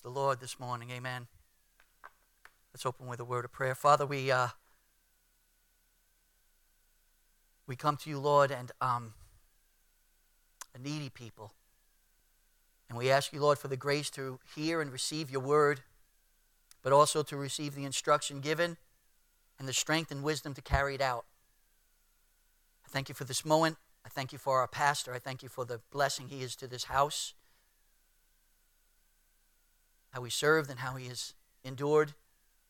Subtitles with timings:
[0.00, 0.90] The Lord this morning.
[0.90, 1.26] Amen.
[2.72, 3.74] Let's open with a word of prayer.
[3.74, 4.48] Father, we uh,
[7.66, 9.14] we come to you, Lord, and um,
[10.74, 11.52] a needy people.
[12.88, 15.80] And we ask you, Lord, for the grace to hear and receive your word,
[16.82, 18.78] but also to receive the instruction given
[19.58, 21.26] and the strength and wisdom to carry it out.
[22.86, 23.76] I thank you for this moment.
[24.04, 25.12] I thank you for our pastor.
[25.12, 27.34] I thank you for the blessing he is to this house,
[30.12, 31.34] how he served and how he has
[31.64, 32.14] endured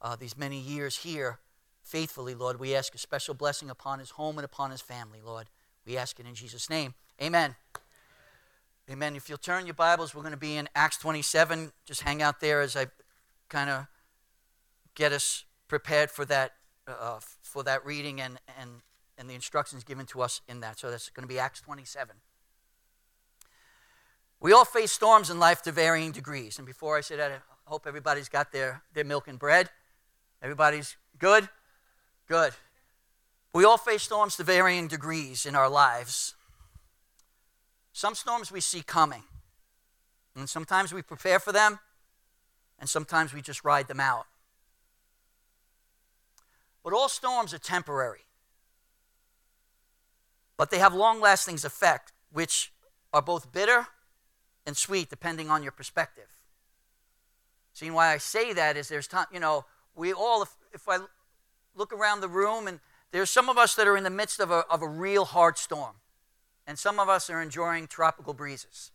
[0.00, 1.38] uh, these many years here
[1.83, 2.59] faithfully, Lord.
[2.59, 5.48] We ask a special blessing upon his home and upon his family, Lord.
[5.84, 6.95] We ask it in Jesus' name.
[7.20, 7.56] Amen.
[8.91, 9.16] Amen.
[9.16, 11.73] If you'll turn your Bibles, we're going to be in Acts 27.
[11.84, 12.86] Just hang out there as I
[13.48, 13.86] kind of
[14.95, 16.52] get us prepared for that
[16.86, 18.70] uh, for that reading and, and,
[19.16, 20.78] and the instructions given to us in that.
[20.78, 22.16] So that's going to be Acts 27.
[24.42, 26.59] We all face storms in life to varying degrees.
[26.59, 29.70] And before I say that, I hope everybody's got their, their milk and bread.
[30.42, 31.48] Everybody's good?
[32.27, 32.52] Good.
[33.55, 36.34] We all face storms to varying degrees in our lives.
[37.92, 39.22] Some storms we see coming,
[40.34, 41.78] and sometimes we prepare for them,
[42.80, 44.27] and sometimes we just ride them out.
[46.83, 48.24] But all storms are temporary.
[50.56, 52.72] But they have long lasting effect, which
[53.12, 53.86] are both bitter
[54.66, 56.28] and sweet, depending on your perspective.
[57.72, 60.98] See, why I say that is there's time, you know, we all, if, if I
[61.74, 64.50] look around the room, and there's some of us that are in the midst of
[64.50, 65.96] a, of a real hard storm,
[66.66, 68.90] and some of us are enjoying tropical breezes.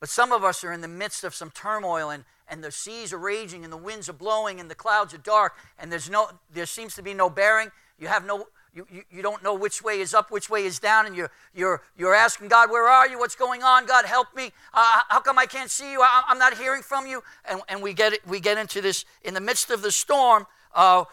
[0.00, 3.12] But some of us are in the midst of some turmoil, and, and the seas
[3.12, 6.28] are raging, and the winds are blowing, and the clouds are dark, and there's no,
[6.52, 7.70] there seems to be no bearing.
[7.98, 8.46] You have no,
[8.76, 11.30] you, you, you don't know which way is up, which way is down, and you're,
[11.54, 13.18] you're, you're asking God, Where are you?
[13.18, 13.86] What's going on?
[13.86, 14.52] God, help me.
[14.74, 16.02] Uh, how come I can't see you?
[16.02, 17.22] I, am not hearing from you.
[17.46, 21.04] And, and we, get we get into this in the midst of the storm, uh,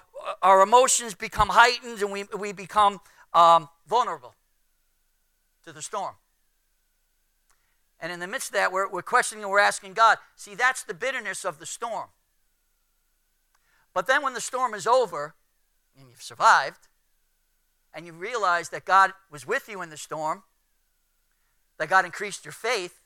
[0.41, 2.99] our emotions become heightened and we, we become
[3.33, 4.35] um, vulnerable
[5.63, 6.15] to the storm.
[8.01, 10.17] And in the midst of that, we're, we're questioning and we're asking God.
[10.35, 12.09] See, that's the bitterness of the storm.
[13.93, 15.35] But then when the storm is over
[15.97, 16.89] and you've survived,
[17.93, 20.43] and you realize that God was with you in the storm,
[21.77, 22.99] that God increased your faith,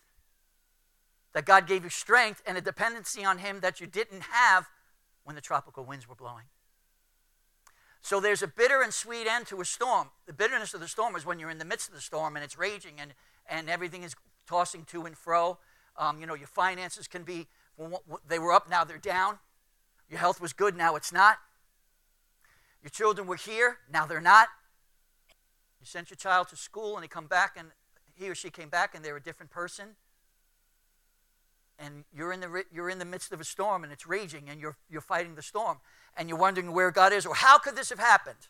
[1.34, 4.68] that God gave you strength and a dependency on Him that you didn't have
[5.24, 6.46] when the tropical winds were blowing.
[8.02, 10.09] So there's a bitter and sweet end to a storm.
[10.25, 12.46] The bitterness of the storm is when you're in the midst of the storm and
[12.46, 13.14] it's raging and,
[13.50, 14.16] and everything is
[14.48, 15.58] tossing to and fro.
[15.98, 17.48] Um, you know, your finances can be,
[18.28, 19.40] they were up, now they're down.
[20.09, 21.38] Your health was good, now it's not.
[22.81, 24.48] Your children were here, now they're not.
[25.88, 27.70] You sent your child to school and they come back and
[28.14, 29.96] he or she came back and they're a different person.
[31.80, 34.59] And you're in the, you're in the midst of a storm and it's raging and
[34.59, 35.78] you're, you're fighting the storm
[36.18, 38.50] and you're wondering where God is or how could this have happened?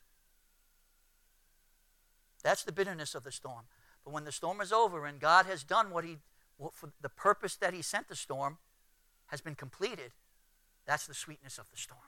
[2.44, 3.66] That's the bitterness of the storm.
[4.04, 6.18] But when the storm is over and God has done what he,
[6.58, 8.58] what for the purpose that he sent the storm
[9.28, 10.12] has been completed,
[10.88, 12.02] that's the sweetness of the storm.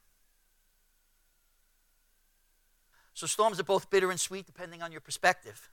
[3.20, 5.70] So storms are both bitter and sweet depending on your perspective.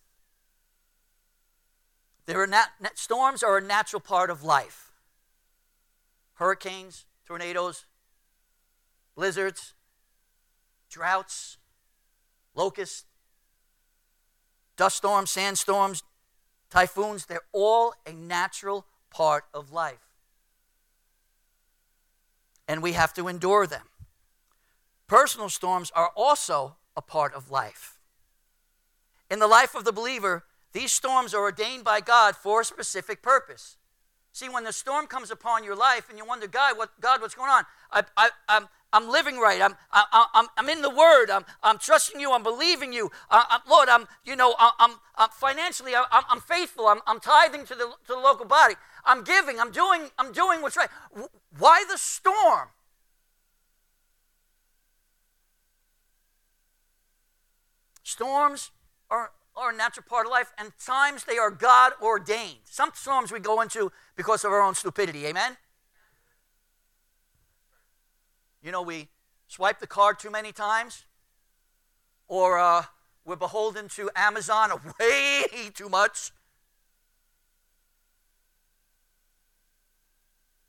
[2.25, 4.91] There are nat- storms are a natural part of life.
[6.35, 7.85] Hurricanes, tornadoes,
[9.15, 9.75] blizzards,
[10.91, 11.59] droughts,
[12.57, 13.05] locusts,
[14.77, 16.03] dust storms, sandstorms,
[16.69, 20.11] typhoons, they're all a natural part of life.
[22.67, 23.87] And we have to endure them.
[25.07, 27.99] Personal storms are also a part of life.
[29.31, 33.23] In the life of the believer, these storms are ordained by God for a specific
[33.23, 33.77] purpose.
[34.33, 37.35] See, when the storm comes upon your life and you wonder, God, what, God, what's
[37.35, 37.65] going on?
[37.91, 39.63] I, I, I'm, I'm living right.
[39.63, 41.31] I'm, I, I'm, I'm in the Word.
[41.31, 42.33] I'm, I'm trusting you.
[42.33, 43.11] I'm believing you.
[43.31, 46.87] Uh, I'm, Lord, I'm, you know, I'm, I'm financially, I'm, I'm faithful.
[46.87, 48.75] I'm, I'm tithing to the, to the local body.
[49.07, 49.59] I'm giving.
[49.59, 50.91] I'm doing, I'm doing what's right.
[51.59, 52.69] Why the storm?
[58.07, 58.71] Storms
[59.11, 62.61] are, are a natural part of life, and times they are God ordained.
[62.63, 65.27] Some storms we go into because of our own stupidity.
[65.27, 65.57] Amen?
[68.63, 69.09] You know, we
[69.49, 71.05] swipe the card too many times,
[72.29, 72.85] or uh,
[73.25, 74.71] we're beholden to Amazon
[75.01, 75.43] way
[75.75, 76.31] too much.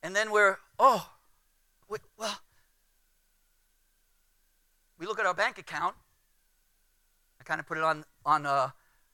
[0.02, 1.08] And then we're, oh,
[1.88, 2.40] we, well,
[4.98, 5.94] we look at our bank account
[7.48, 8.70] kind of put it on on uh,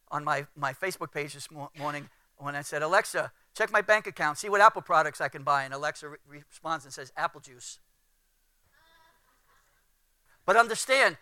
[0.09, 1.47] on my my Facebook page this
[1.77, 5.43] morning when I said, Alexa, check my bank account, see what Apple products I can
[5.43, 5.63] buy.
[5.63, 6.17] And Alexa re-
[6.49, 7.79] responds and says, apple juice.
[10.45, 11.17] But understand,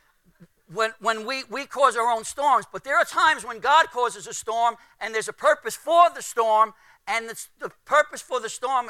[0.74, 4.26] when, when we, we cause our own storms, but there are times when God causes
[4.26, 6.74] a storm and there's a purpose for the storm,
[7.08, 7.30] and
[7.60, 8.90] the purpose for the storm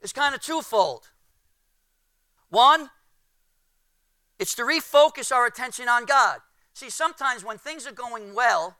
[0.00, 1.10] is kind of twofold.
[2.48, 2.90] One,
[4.38, 6.38] it's to refocus our attention on God.
[6.76, 8.76] See, sometimes when things are going well,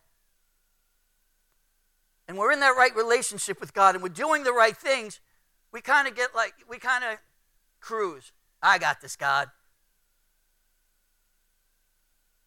[2.29, 5.19] and we're in that right relationship with God and we're doing the right things,
[5.73, 7.19] we kind of get like, we kind of
[7.81, 8.33] cruise.
[8.63, 9.49] I got this, God.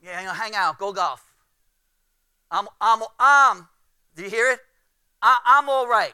[0.03, 1.33] Yeah, you know, hang out, go golf.
[2.51, 3.69] I'm, I'm, I'm,
[4.15, 4.59] do you hear it?
[5.19, 6.13] I, I'm all right.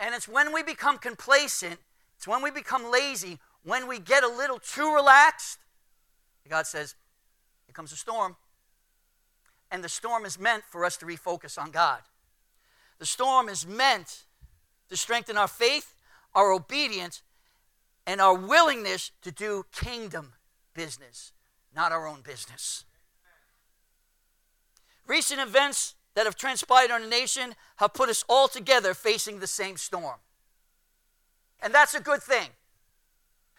[0.00, 1.78] And it's when we become complacent,
[2.16, 5.58] it's when we become lazy, when we get a little too relaxed,
[6.48, 6.94] God says,
[7.72, 8.36] Here comes a storm.
[9.70, 12.00] And the storm is meant for us to refocus on God.
[12.98, 14.24] The storm is meant
[14.90, 15.94] to strengthen our faith,
[16.34, 17.22] our obedience,
[18.06, 20.34] and our willingness to do kingdom
[20.74, 21.32] business,
[21.74, 22.84] not our own business.
[25.06, 29.46] Recent events that have transpired in our nation have put us all together facing the
[29.46, 30.18] same storm.
[31.62, 32.50] And that's a good thing.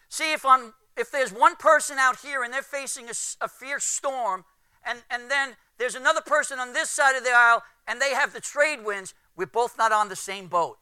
[0.08, 3.84] See, if, on, if there's one person out here and they're facing a, a fierce
[3.84, 4.44] storm,
[4.86, 8.32] and, and then there's another person on this side of the aisle and they have
[8.32, 10.78] the trade winds, we're both not on the same boat.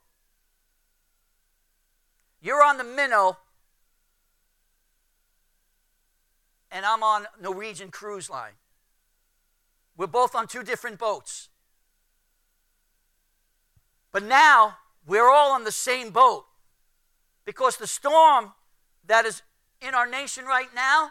[2.41, 3.39] You're on the minnow,
[6.73, 8.55] and I'm on Norwegian Cruise Line.
[9.97, 11.51] We're both on two different boats.
[14.11, 16.45] But now we're all on the same boat
[17.45, 18.53] because the storm
[19.07, 19.43] that is
[19.87, 21.11] in our nation right now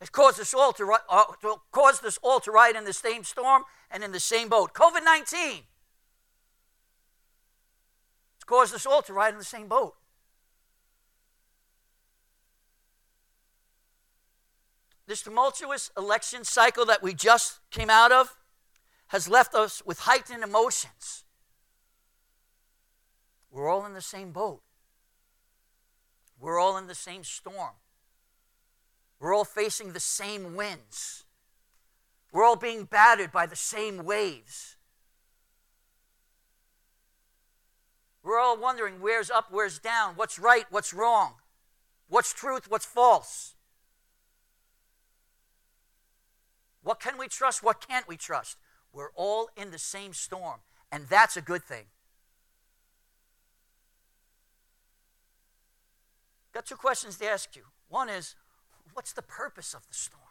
[0.00, 1.24] has caused us all to, uh,
[1.70, 4.74] caused us all to ride in the same storm and in the same boat.
[4.74, 5.62] COVID 19
[8.42, 9.94] it's caused us all to ride in the same boat.
[15.06, 18.36] This tumultuous election cycle that we just came out of
[19.08, 21.22] has left us with heightened emotions.
[23.52, 24.62] We're all in the same boat.
[26.40, 27.76] We're all in the same storm.
[29.22, 31.22] We're all facing the same winds.
[32.32, 34.74] We're all being battered by the same waves.
[38.24, 41.34] We're all wondering where's up, where's down, what's right, what's wrong,
[42.08, 43.54] what's truth, what's false.
[46.82, 48.58] What can we trust, what can't we trust?
[48.92, 50.60] We're all in the same storm,
[50.90, 51.84] and that's a good thing.
[56.52, 57.62] Got two questions to ask you.
[57.88, 58.34] One is,
[58.94, 60.22] what's the purpose of the storm?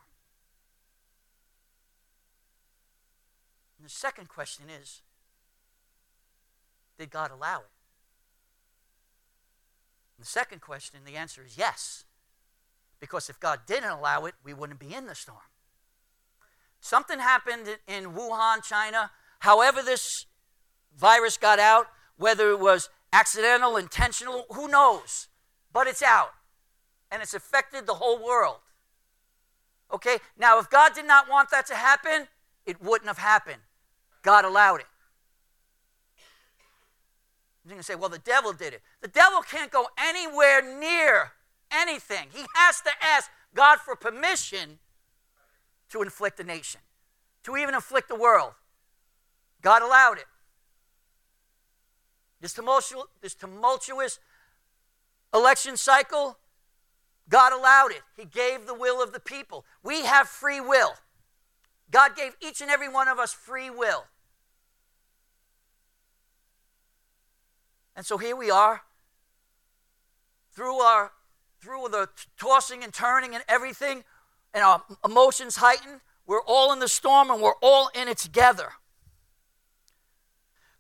[3.78, 5.02] And the second question is,
[6.98, 7.72] did God allow it?
[10.18, 12.06] And the second question, the answer is yes.
[13.00, 15.40] Because if God didn't allow it, we wouldn't be in the storm.
[16.80, 19.10] Something happened in Wuhan, China.
[19.40, 20.26] However, this
[20.96, 21.88] virus got out,
[22.18, 25.28] whether it was accidental, intentional, who knows?
[25.74, 26.34] but it's out.
[27.12, 28.58] And it's affected the whole world.
[29.94, 30.18] Okay?
[30.38, 32.28] Now, if God did not want that to happen,
[32.66, 33.62] it wouldn't have happened.
[34.22, 34.86] God allowed it.
[37.64, 38.82] You're going to say, well, the devil did it.
[39.02, 41.32] The devil can't go anywhere near
[41.72, 42.28] anything.
[42.32, 44.80] He has to ask God for permission
[45.90, 46.82] to inflict a nation,
[47.44, 48.54] to even inflict the world.
[49.62, 50.26] God allowed it.
[52.40, 54.20] This tumultuous, this tumultuous
[55.34, 56.38] election cycle,
[57.32, 58.02] God allowed it.
[58.16, 59.66] He gave the will of the people.
[59.82, 60.94] We have free will.
[61.90, 64.06] God gave each and every one of us free will.
[67.96, 68.82] And so here we are,
[70.54, 71.12] through our
[71.62, 72.10] through the
[72.40, 74.04] tossing and turning and everything,
[74.54, 78.70] and our emotions heightened, we're all in the storm and we're all in it together.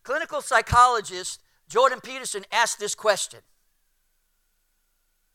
[0.04, 1.40] Clinical psychologist
[1.70, 3.42] Jordan Peterson asked this question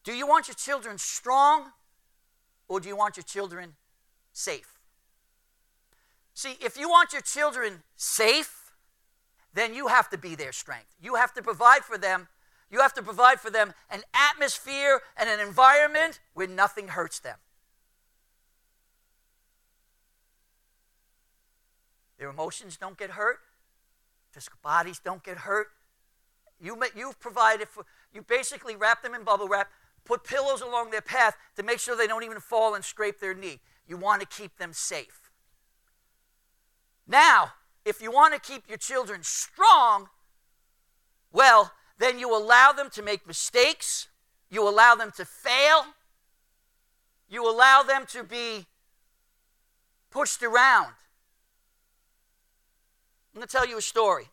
[0.07, 1.73] do you want your children strong
[2.69, 3.75] or do you want your children
[4.33, 4.79] safe?
[6.33, 8.71] See, if you want your children safe,
[9.53, 10.95] then you have to be their strength.
[11.03, 12.29] You have to provide for them.
[12.71, 17.39] You have to provide for them an atmosphere and an environment where nothing hurts them.
[22.17, 23.39] Their emotions don't get hurt.
[24.31, 25.67] Physical bodies don't get hurt.
[26.61, 27.85] You, you've provided for,
[28.15, 29.69] you basically wrap them in bubble wrap
[30.07, 33.35] Put pillows along their path to make sure they don't even fall and scrape their
[33.35, 33.59] knee.
[33.87, 35.31] You want to keep them safe.
[37.07, 37.53] Now,
[37.85, 40.09] if you want to keep your children strong,
[41.33, 44.09] well, then you allow them to make mistakes,
[44.49, 45.87] you allow them to fail,
[47.29, 48.67] you allow them to be
[50.11, 50.95] pushed around.
[53.35, 54.29] I'm going to tell you a story.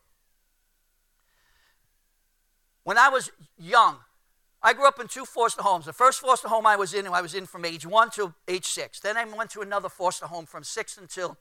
[2.84, 3.98] When I was young,
[4.64, 5.84] I grew up in two foster homes.
[5.84, 8.64] The first foster home I was in, I was in from age one to age
[8.64, 8.98] six.
[8.98, 11.36] Then I went to another foster home from six until,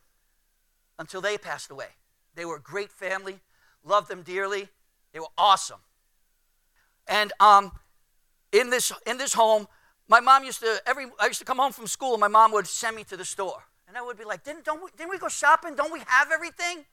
[0.99, 1.87] until they passed away.
[2.35, 3.39] They were a great family,
[3.81, 4.67] loved them dearly.
[5.13, 5.79] They were awesome.
[7.07, 7.71] And um,
[8.51, 9.67] in this in this home,
[10.09, 12.13] my mom used to every I used to come home from school.
[12.13, 14.65] and My mom would send me to the store, and I would be like, "Didn't
[14.65, 15.75] don't we, didn't we go shopping?
[15.75, 16.85] Don't we have everything?"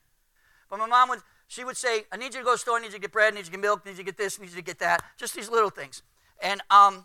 [0.69, 2.77] But my mom would she would say, "I need you to go to the store.
[2.77, 3.33] I need you to get bread.
[3.33, 3.83] I need you to get milk.
[3.85, 4.39] I need you to get this.
[4.39, 6.03] I need you to get that." Just these little things.
[6.41, 7.05] And um,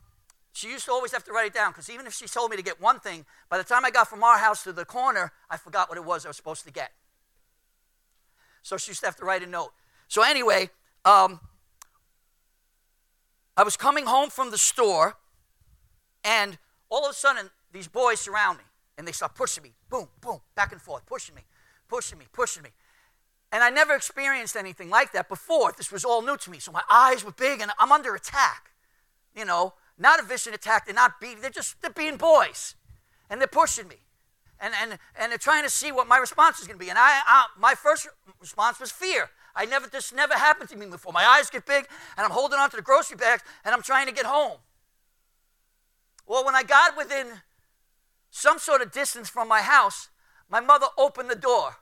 [0.54, 2.58] she used to always have to write it down because even if she told me
[2.58, 5.34] to get one thing, by the time I got from our house to the corner,
[5.50, 6.92] I forgot what it was I was supposed to get.
[8.64, 9.74] So she used to have to write a note.
[10.08, 10.70] So anyway,
[11.04, 11.42] um,
[13.58, 15.18] I was coming home from the store,
[16.24, 16.58] and
[16.90, 18.64] all of a sudden, these boys surround me,
[18.98, 21.42] and they start pushing me, boom, boom, back and forth, pushing me,
[21.88, 22.70] pushing me, pushing me.
[23.52, 25.74] And I never experienced anything like that before.
[25.78, 26.60] This was all new to me.
[26.60, 28.72] So my eyes were big, and I'm under attack
[29.36, 30.86] you know, not a vicious attack.
[30.86, 32.76] They're not beating, they're just, they're being boys.
[33.30, 33.96] And they're pushing me.
[34.60, 36.90] And, and, and they're trying to see what my response is going to be.
[36.90, 38.08] And I, I, my first
[38.40, 39.30] response was fear.
[39.56, 41.12] I never, this never happened to me before.
[41.14, 41.88] My eyes get big,
[42.18, 44.58] and I'm holding on to the grocery bags, and I'm trying to get home.
[46.28, 47.28] Well, when I got within
[48.30, 50.10] some sort of distance from my house,
[50.50, 51.78] my mother opened the door,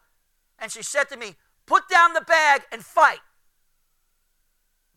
[0.59, 3.21] and she said to me, Put down the bag and fight.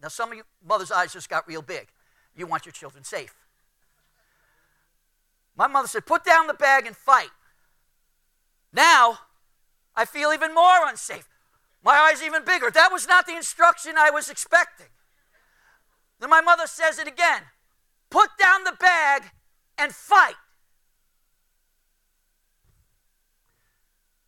[0.03, 1.89] Now, some of you mothers' eyes just got real big.
[2.37, 3.35] You want your children safe.
[5.57, 7.31] My mother said, Put down the bag and fight.
[8.73, 9.19] Now,
[9.95, 11.29] I feel even more unsafe.
[11.83, 12.71] My eyes even bigger.
[12.71, 14.87] That was not the instruction I was expecting.
[16.21, 17.43] Then my mother says it again
[18.11, 19.23] Put down the bag
[19.79, 20.35] and fight.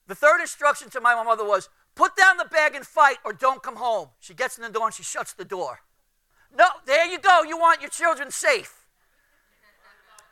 [0.06, 3.62] The third instruction to my mother was put down the bag and fight or don't
[3.62, 4.08] come home.
[4.20, 5.80] She gets in the door and she shuts the door.
[6.56, 7.42] No, there you go.
[7.42, 8.86] You want your children safe.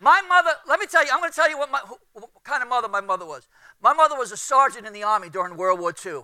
[0.00, 1.80] My mother, let me tell you, I'm going to tell you what, my,
[2.12, 3.48] what kind of mother my mother was.
[3.82, 6.22] My mother was a sergeant in the army during World War II.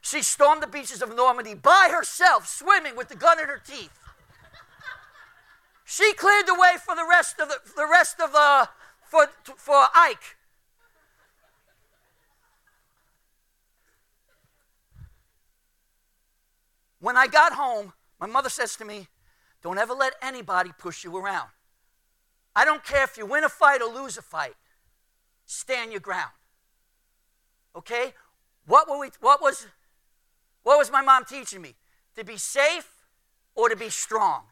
[0.00, 3.90] She stormed the beaches of Normandy by herself, swimming with the gun in her teeth.
[5.84, 8.66] She cleared the way for the rest of the, the rest of the, uh,
[9.02, 10.36] for, for Ike.
[17.00, 19.08] When I got home, my mother says to me,
[19.62, 21.48] don't ever let anybody push you around.
[22.54, 24.54] I don't care if you win a fight or lose a fight.
[25.46, 26.30] Stand your ground.
[27.76, 28.14] Okay?
[28.66, 29.66] What, were we, what, was,
[30.62, 31.74] what was my mom teaching me?
[32.16, 32.88] To be safe
[33.54, 34.42] or to be strong?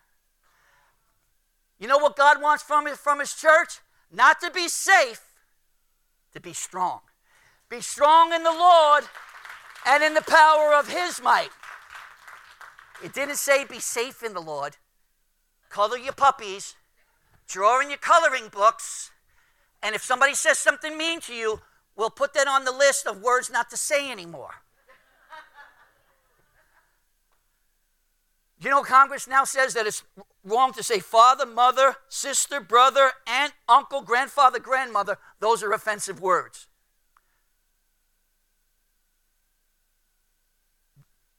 [1.78, 3.80] You know what God wants from his, from his church?
[4.12, 5.22] Not to be safe,
[6.32, 7.00] to be strong.
[7.68, 9.04] Be strong in the Lord
[9.86, 11.50] and in the power of his might.
[13.02, 14.76] It didn't say be safe in the Lord
[15.68, 16.74] color your puppies,
[17.46, 19.10] draw in your coloring books,
[19.82, 21.60] and if somebody says something mean to you,
[21.96, 24.62] we'll put that on the list of words not to say anymore.
[28.60, 30.02] you know, Congress now says that it's
[30.44, 35.18] wrong to say father, mother, sister, brother, aunt, uncle, grandfather, grandmother.
[35.38, 36.66] Those are offensive words.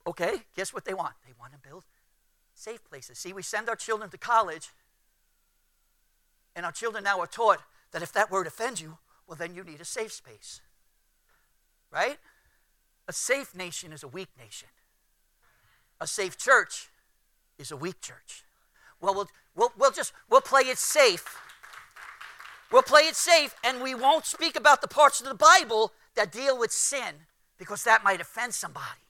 [0.08, 1.14] Okay, guess what they want?
[1.26, 1.84] They want to build
[2.60, 3.18] safe places.
[3.18, 4.70] See, we send our children to college,
[6.56, 7.60] and our children now are taught
[7.92, 8.98] that if that word offends you,
[9.28, 10.62] well, then you need a safe space.
[11.92, 12.18] Right?
[13.08, 14.68] A safe nation is a weak nation.
[16.02, 16.90] A safe church
[17.58, 18.44] is a weak church.
[19.02, 21.38] Well, we'll, we'll, we'll just, we'll play it safe.
[22.72, 26.32] We'll play it safe, and we won't speak about the parts of the Bible that
[26.32, 27.16] deal with sin
[27.58, 29.09] because that might offend somebody.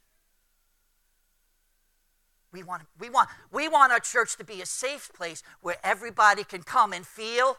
[2.51, 6.43] We want, we, want, we want our church to be a safe place where everybody
[6.43, 7.57] can come and feel.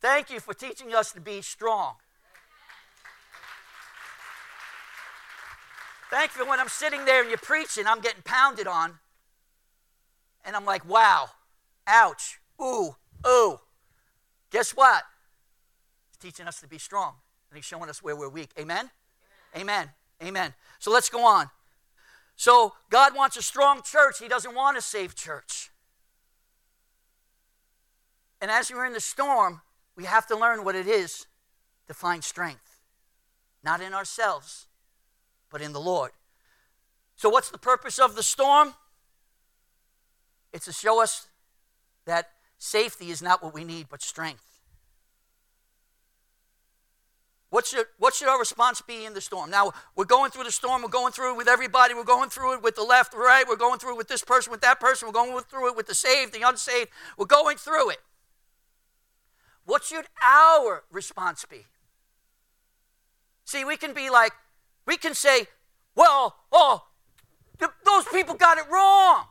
[0.00, 1.94] Thank you for teaching us to be strong.
[6.10, 8.98] Thank you when I'm sitting there and you're preaching, I'm getting pounded on.
[10.44, 11.30] And I'm like, wow,
[11.86, 13.60] ouch, ooh, ooh.
[14.50, 15.04] Guess what?
[16.10, 17.14] He's teaching us to be strong.
[17.50, 18.50] And he's showing us where we're weak.
[18.58, 18.90] Amen?
[19.56, 19.62] Amen.
[19.62, 19.90] Amen.
[20.22, 20.54] Amen.
[20.78, 21.50] So let's go on.
[22.36, 25.70] So God wants a strong church, He doesn't want a safe church.
[28.40, 29.60] And as we're in the storm,
[29.96, 31.26] we have to learn what it is
[31.86, 32.80] to find strength.
[33.62, 34.66] Not in ourselves,
[35.50, 36.10] but in the Lord.
[37.14, 38.74] So, what's the purpose of the storm?
[40.52, 41.28] It's to show us
[42.04, 44.51] that safety is not what we need, but strength.
[47.52, 49.50] What should, what should our response be in the storm?
[49.50, 50.80] Now, we're going through the storm.
[50.80, 51.92] We're going through it with everybody.
[51.92, 53.44] We're going through it with the left, right.
[53.46, 55.06] We're going through it with this person, with that person.
[55.06, 56.88] We're going through it with the saved, the unsaved.
[57.18, 57.98] We're going through it.
[59.66, 61.66] What should our response be?
[63.44, 64.32] See, we can be like,
[64.86, 65.46] we can say,
[65.94, 66.86] well, oh,
[67.58, 69.26] th- those people got it wrong.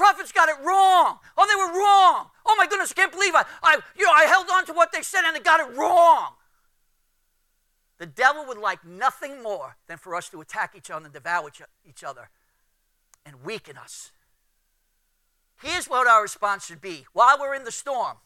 [0.00, 1.18] Prophets got it wrong.
[1.36, 2.30] Oh, they were wrong.
[2.46, 4.89] Oh my goodness, I can't believe I, I, you know, I held on to what
[5.00, 6.34] they said and they got it wrong.
[7.96, 11.50] The devil would like nothing more than for us to attack each other and devour
[11.88, 12.28] each other
[13.24, 14.12] and weaken us.
[15.62, 18.18] Here's what our response should be while we're in the storm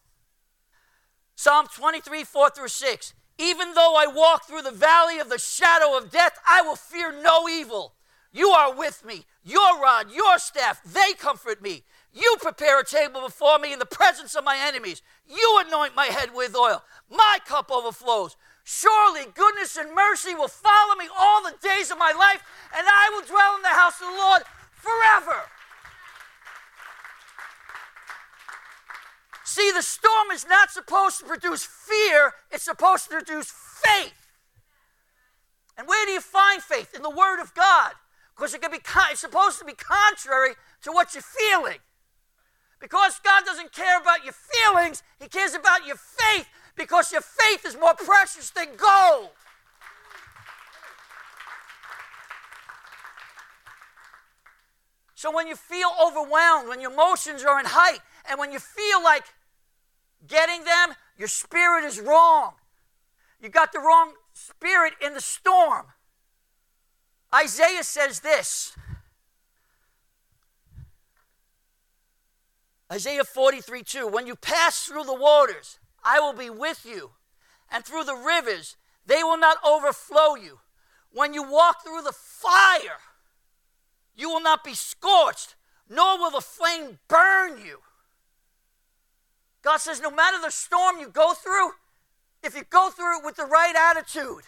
[1.36, 3.14] Psalm 23, 4 through 6.
[3.38, 7.12] Even though I walk through the valley of the shadow of death, I will fear
[7.12, 7.94] no evil.
[8.32, 9.26] You are with me.
[9.44, 11.84] Your rod, your staff, they comfort me.
[12.14, 15.02] You prepare a table before me in the presence of my enemies.
[15.28, 16.84] You anoint my head with oil.
[17.10, 18.36] My cup overflows.
[18.62, 22.42] Surely goodness and mercy will follow me all the days of my life,
[22.74, 24.42] and I will dwell in the house of the Lord
[24.72, 25.42] forever.
[29.44, 34.14] See, the storm is not supposed to produce fear, it's supposed to produce faith.
[35.76, 36.94] And where do you find faith?
[36.94, 37.92] In the Word of God.
[38.34, 38.78] Because it can be
[39.10, 41.78] it's supposed to be contrary to what you're feeling.
[42.80, 47.64] Because God doesn't care about your feelings, He cares about your faith because your faith
[47.64, 49.30] is more precious than gold.
[55.14, 59.02] So when you feel overwhelmed, when your emotions are in height, and when you feel
[59.02, 59.24] like
[60.26, 62.52] getting them, your spirit is wrong.
[63.40, 65.86] You got the wrong spirit in the storm.
[67.34, 68.76] Isaiah says this
[72.94, 77.10] Isaiah 43 2 When you pass through the waters, I will be with you,
[77.70, 80.60] and through the rivers, they will not overflow you.
[81.12, 83.00] When you walk through the fire,
[84.14, 85.56] you will not be scorched,
[85.90, 87.80] nor will the flame burn you.
[89.62, 91.70] God says, no matter the storm you go through,
[92.44, 94.44] if you go through it with the right attitude,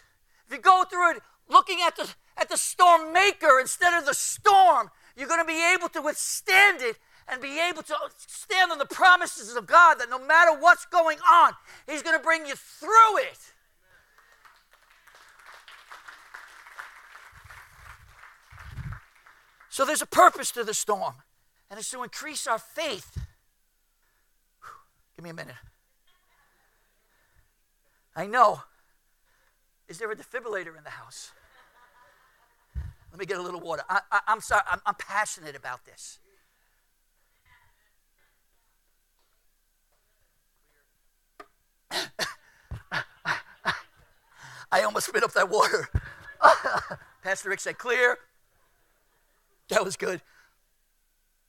[0.46, 4.14] if you go through it looking at the, at the storm maker instead of the
[4.14, 6.96] storm, you're going to be able to withstand it
[7.28, 11.18] and be able to stand on the promises of God that no matter what's going
[11.30, 11.52] on,
[11.88, 13.52] He's going to bring you through it.
[19.68, 21.16] So there's a purpose to the storm,
[21.70, 23.18] and it's to increase our faith.
[25.16, 25.56] Give me a minute.
[28.14, 28.62] I know.
[29.88, 31.32] Is there a defibrillator in the house?
[33.12, 33.82] Let me get a little water.
[33.88, 36.18] I, am sorry, I'm, I'm passionate about this.
[41.90, 43.02] I
[44.82, 45.88] almost spit up that water.
[47.22, 48.18] Pastor Rick said, clear.
[49.68, 50.20] That was good.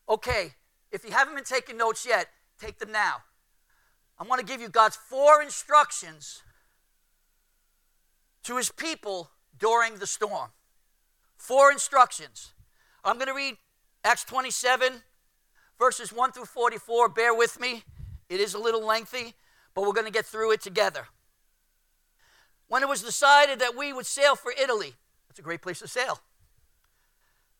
[0.09, 0.53] Okay,
[0.91, 3.17] if you haven't been taking notes yet, take them now.
[4.19, 6.41] I want to give you God's four instructions
[8.43, 10.49] to his people during the storm.
[11.35, 12.53] Four instructions.
[13.03, 13.57] I'm going to read
[14.03, 14.93] Acts 27,
[15.77, 17.09] verses 1 through 44.
[17.09, 17.83] Bear with me,
[18.29, 19.33] it is a little lengthy,
[19.77, 21.05] but we're going to get through it together.
[22.67, 24.95] When it was decided that we would sail for Italy,
[25.29, 26.19] that's a great place to sail.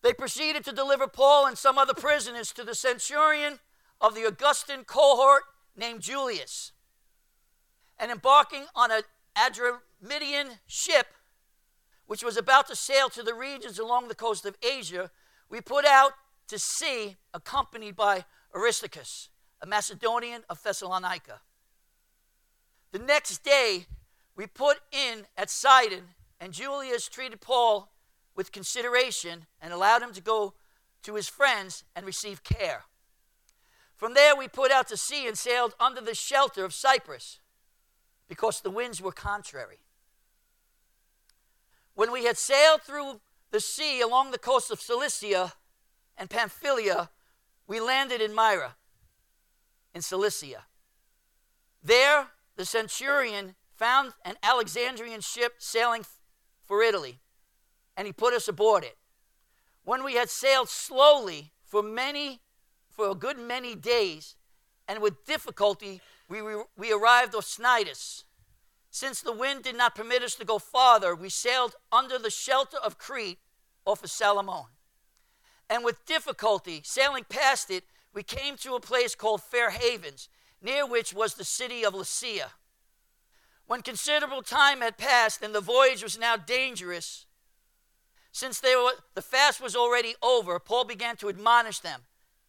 [0.02, 3.60] They proceeded to deliver Paul and some other prisoners to the centurion
[4.00, 5.44] of the Augustan cohort
[5.76, 6.72] named Julius.
[8.00, 9.02] And embarking on an
[9.36, 11.06] Adramyttian ship,
[12.06, 15.12] which was about to sail to the regions along the coast of Asia,
[15.48, 16.14] we put out
[16.48, 19.28] to sea accompanied by Aristarchus,
[19.62, 21.42] a Macedonian of Thessalonica.
[22.90, 23.86] The next day,
[24.34, 26.04] we put in at Sidon,
[26.40, 27.92] and Julius treated Paul
[28.34, 30.54] with consideration and allowed him to go
[31.02, 32.84] to his friends and receive care.
[33.96, 37.40] From there, we put out to sea and sailed under the shelter of Cyprus
[38.28, 39.80] because the winds were contrary.
[41.94, 43.20] When we had sailed through
[43.50, 45.54] the sea along the coast of Cilicia
[46.16, 47.10] and Pamphylia,
[47.66, 48.76] we landed in Myra,
[49.94, 50.64] in Cilicia.
[51.82, 56.04] There, the centurion found an Alexandrian ship sailing
[56.66, 57.20] for Italy,
[57.96, 58.98] and he put us aboard it.
[59.84, 62.40] When we had sailed slowly for many
[62.90, 64.34] for a good many days,
[64.88, 66.42] and with difficulty we,
[66.76, 68.24] we arrived off Cnidus.
[68.90, 72.78] Since the wind did not permit us to go farther, we sailed under the shelter
[72.78, 73.38] of Crete
[73.86, 74.66] off of Salmone.
[75.70, 80.28] And with difficulty, sailing past it, we came to a place called Fair Havens,
[80.60, 82.50] near which was the city of Lasea.
[83.66, 87.26] When considerable time had passed and the voyage was now dangerous,
[88.32, 92.02] since were, the fast was already over, Paul began to admonish them.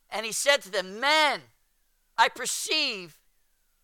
[0.10, 1.42] And he said to them, Men,
[2.18, 3.18] I perceive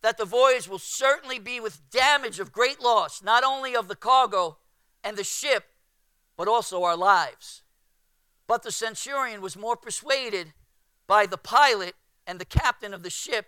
[0.02, 3.96] that the voyage will certainly be with damage of great loss, not only of the
[3.96, 4.58] cargo
[5.02, 5.64] and the ship,
[6.36, 7.62] but also our lives.
[8.46, 10.52] But the centurion was more persuaded
[11.06, 11.94] by the pilot
[12.26, 13.46] and the captain of the ship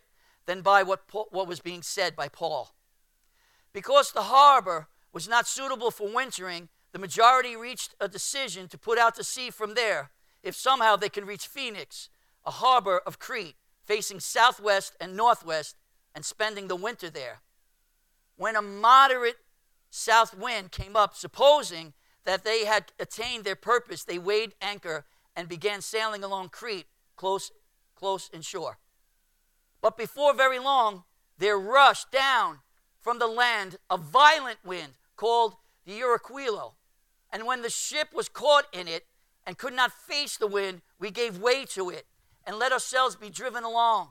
[0.48, 2.74] than by what, what was being said by Paul.
[3.74, 8.98] Because the harbor was not suitable for wintering, the majority reached a decision to put
[8.98, 10.10] out to sea from there
[10.42, 12.08] if somehow they can reach Phoenix,
[12.46, 15.76] a harbor of Crete, facing southwest and northwest,
[16.14, 17.42] and spending the winter there.
[18.36, 19.36] When a moderate
[19.90, 21.92] south wind came up, supposing
[22.24, 25.04] that they had attained their purpose, they weighed anchor
[25.36, 27.52] and began sailing along Crete, close,
[27.94, 28.78] close inshore.
[29.80, 31.04] But before very long,
[31.38, 32.58] there rushed down
[33.00, 36.74] from the land a violent wind called the Euraquilo.
[37.32, 39.06] And when the ship was caught in it
[39.46, 42.06] and could not face the wind, we gave way to it
[42.46, 44.08] and let ourselves be driven along,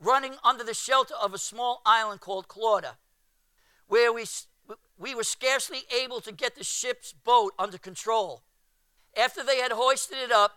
[0.00, 2.96] running under the shelter of a small island called Clauda,
[3.88, 4.24] where we,
[4.98, 8.42] we were scarcely able to get the ship's boat under control.
[9.16, 10.52] After they had hoisted it up,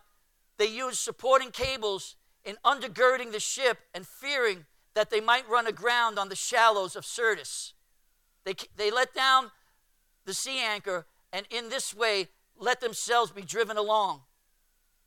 [0.56, 6.18] they used supporting cables in undergirding the ship and fearing that they might run aground
[6.18, 7.72] on the shallows of Syrtis.
[8.44, 9.50] They, they let down
[10.24, 12.28] the sea anchor and in this way
[12.58, 14.22] let themselves be driven along.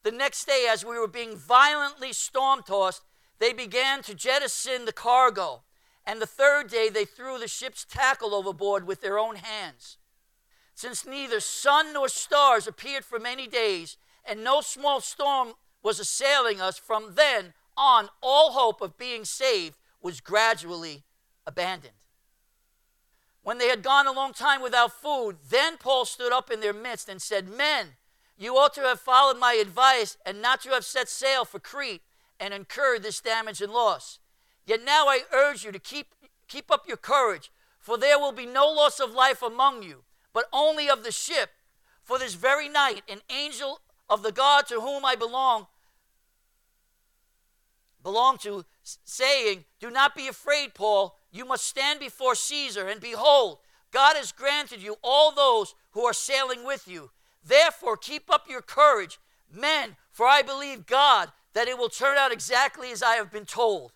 [0.03, 3.03] The next day, as we were being violently storm tossed,
[3.39, 5.63] they began to jettison the cargo.
[6.05, 9.97] And the third day, they threw the ship's tackle overboard with their own hands.
[10.73, 16.61] Since neither sun nor stars appeared for many days, and no small storm was assailing
[16.61, 21.03] us, from then on, all hope of being saved was gradually
[21.45, 21.93] abandoned.
[23.43, 26.73] When they had gone a long time without food, then Paul stood up in their
[26.73, 27.93] midst and said, Men,
[28.37, 32.01] you ought to have followed my advice and not to have set sail for Crete
[32.39, 34.19] and incurred this damage and loss.
[34.65, 36.07] Yet now I urge you to keep,
[36.47, 40.49] keep up your courage, for there will be no loss of life among you, but
[40.51, 41.51] only of the ship.
[42.03, 45.67] For this very night, an angel of the God to whom I belong
[48.07, 51.17] belong to, saying, Do not be afraid, Paul.
[51.29, 53.57] You must stand before Caesar, and behold,
[53.91, 57.11] God has granted you all those who are sailing with you.
[57.45, 59.19] Therefore, keep up your courage,
[59.53, 63.45] men, for I believe God that it will turn out exactly as I have been
[63.45, 63.91] told.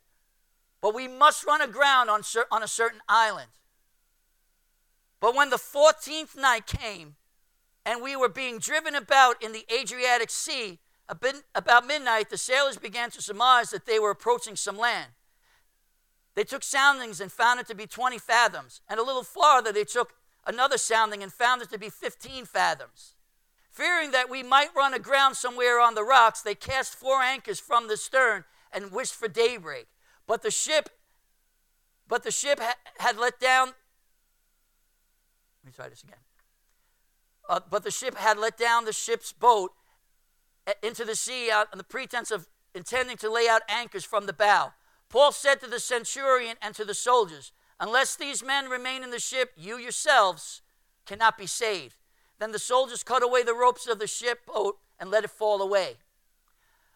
[0.82, 2.22] But we must run aground on,
[2.52, 3.50] on a certain island.
[5.22, 7.16] But when the 14th night came,
[7.86, 10.80] and we were being driven about in the Adriatic Sea,
[11.56, 15.12] about midnight, the sailors began to surmise that they were approaching some land.
[16.36, 18.82] They took soundings and found it to be 20 fathoms.
[18.88, 20.14] And a little farther, they took
[20.48, 23.16] another sounding and found it to be 15 fathoms.
[23.70, 27.88] Fearing that we might run aground somewhere on the rocks, they cast four anchors from
[27.88, 29.88] the stern and wished for daybreak.
[30.28, 30.90] But the ship,
[32.08, 33.68] but the ship ha- had let down.
[33.68, 36.18] Let me try this again.
[37.52, 39.74] Uh, but the ship had let down the ship's boat
[40.66, 44.32] uh, into the sea on the pretense of intending to lay out anchors from the
[44.32, 44.72] bow.
[45.10, 49.20] Paul said to the centurion and to the soldiers, Unless these men remain in the
[49.20, 50.62] ship, you yourselves
[51.06, 51.96] cannot be saved.
[52.40, 55.62] Then the soldiers cut away the ropes of the ship boat and let it fall
[55.62, 55.96] away.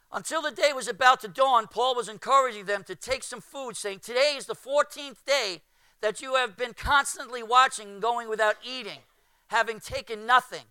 [0.09, 3.75] Until the day was about to dawn, Paul was encouraging them to take some food,
[3.75, 5.63] saying, Today is the 14th day
[5.99, 8.99] that you have been constantly watching and going without eating,
[9.47, 10.65] having taken nothing.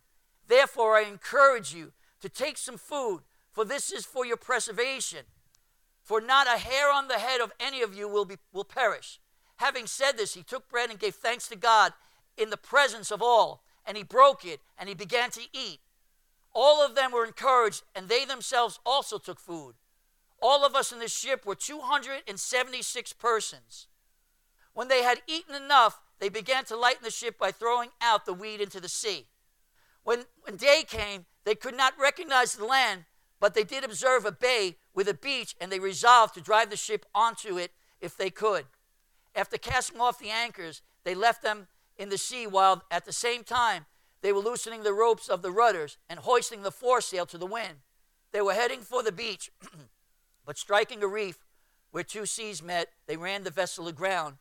[0.46, 3.20] Therefore, I encourage you to take some food,
[3.52, 5.20] for this is for your preservation.
[6.02, 9.20] For not a hair on the head of any of you will, be, will perish.
[9.56, 11.92] Having said this, he took bread and gave thanks to God
[12.37, 15.80] in the presence of all, and he broke it, and he began to eat.
[16.52, 19.74] All of them were encouraged, and they themselves also took food.
[20.42, 23.87] All of us in the ship were 276 persons.
[24.74, 28.32] When they had eaten enough, they began to lighten the ship by throwing out the
[28.32, 29.26] weed into the sea.
[30.04, 33.04] When, when day came, they could not recognize the land,
[33.40, 36.78] but they did observe a bay with a beach, and they resolved to drive the
[36.78, 38.64] ship onto it if they could.
[39.37, 43.44] After casting off the anchors, they left them in the sea, while at the same
[43.44, 43.84] time
[44.22, 47.80] they were loosening the ropes of the rudders and hoisting the foresail to the wind.
[48.32, 49.50] They were heading for the beach,
[50.46, 51.44] but striking a reef
[51.90, 54.37] where two seas met, they ran the vessel aground,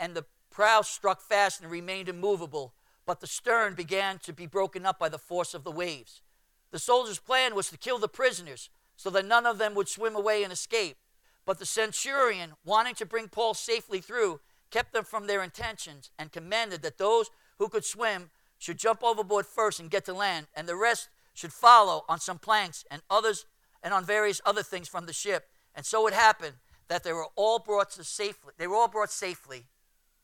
[0.00, 0.24] and the
[0.56, 2.72] prow struck fast and remained immovable,
[3.04, 6.22] but the stern began to be broken up by the force of the waves.
[6.70, 10.16] The soldiers' plan was to kill the prisoners so that none of them would swim
[10.16, 10.96] away and escape.
[11.44, 14.40] But the centurion, wanting to bring Paul safely through,
[14.70, 19.44] kept them from their intentions and commanded that those who could swim should jump overboard
[19.44, 23.44] first and get to land, and the rest should follow on some planks and others
[23.82, 25.50] and on various other things from the ship.
[25.74, 26.54] And so it happened
[26.88, 28.54] that they were all brought to safely.
[28.56, 29.66] They were all brought safely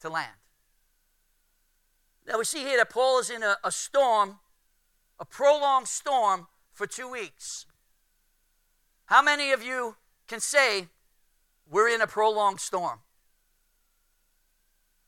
[0.02, 0.36] to land.
[2.26, 4.38] Now we see here that Paul is in a, a storm,
[5.18, 7.66] a prolonged storm for two weeks.
[9.06, 9.96] How many of you
[10.28, 10.88] can say
[11.68, 13.00] we're in a prolonged storm?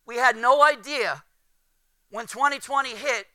[0.06, 1.24] We had no idea
[2.10, 3.26] when 2020 hit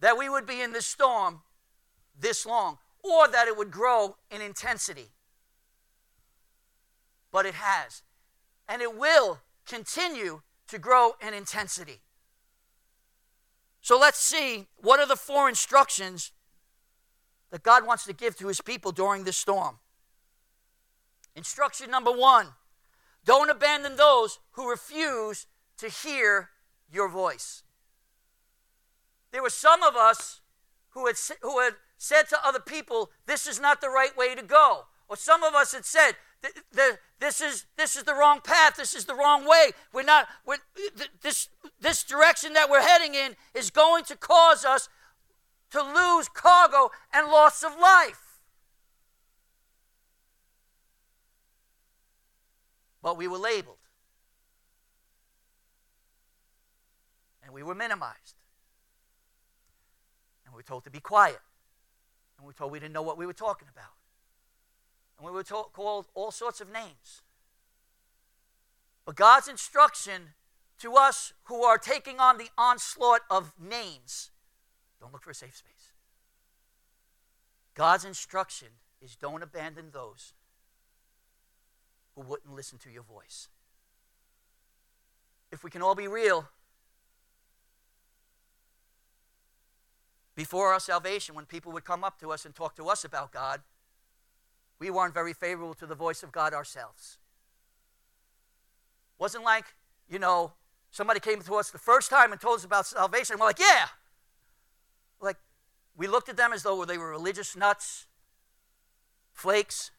[0.00, 1.42] that we would be in this storm
[2.18, 5.10] this long or that it would grow in intensity.
[7.30, 8.02] But it has.
[8.68, 12.00] And it will continue to grow in intensity.
[13.80, 16.32] So let's see what are the four instructions
[17.50, 19.78] that God wants to give to his people during this storm.
[21.34, 22.48] Instruction number one
[23.24, 26.50] don't abandon those who refuse to hear
[26.90, 27.62] your voice.
[29.32, 30.40] There were some of us
[30.90, 34.42] who had, who had said to other people, This is not the right way to
[34.42, 34.86] go.
[35.08, 36.12] Or some of us had said,
[37.20, 38.76] this is this is the wrong path.
[38.76, 39.70] This is the wrong way.
[39.92, 40.28] We're not.
[40.46, 40.58] We're,
[41.22, 41.48] this
[41.80, 44.88] this direction that we're heading in is going to cause us
[45.70, 48.40] to lose cargo and loss of life.
[53.02, 53.76] But we were labeled.
[57.42, 58.34] And we were minimized.
[60.44, 61.38] And we were told to be quiet.
[62.36, 63.97] And we were told we didn't know what we were talking about.
[65.18, 67.22] And we were told, called all sorts of names.
[69.04, 70.34] But God's instruction
[70.78, 74.30] to us who are taking on the onslaught of names
[75.00, 75.92] don't look for a safe space.
[77.74, 78.68] God's instruction
[79.00, 80.34] is don't abandon those
[82.14, 83.48] who wouldn't listen to your voice.
[85.52, 86.48] If we can all be real,
[90.34, 93.32] before our salvation, when people would come up to us and talk to us about
[93.32, 93.60] God,
[94.78, 97.18] we weren't very favorable to the voice of God ourselves.
[99.18, 99.64] Wasn't like,
[100.08, 100.52] you know,
[100.90, 103.86] somebody came to us the first time and told us about salvation, we're like, yeah,
[105.20, 105.36] like,
[105.96, 108.06] we looked at them as though they were religious nuts,
[109.32, 109.90] flakes,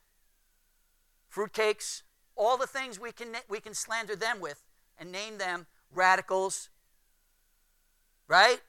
[1.33, 2.03] fruitcakes,
[2.35, 4.63] all the things we can, we can slander them with
[4.97, 6.69] and name them radicals,
[8.27, 8.61] right?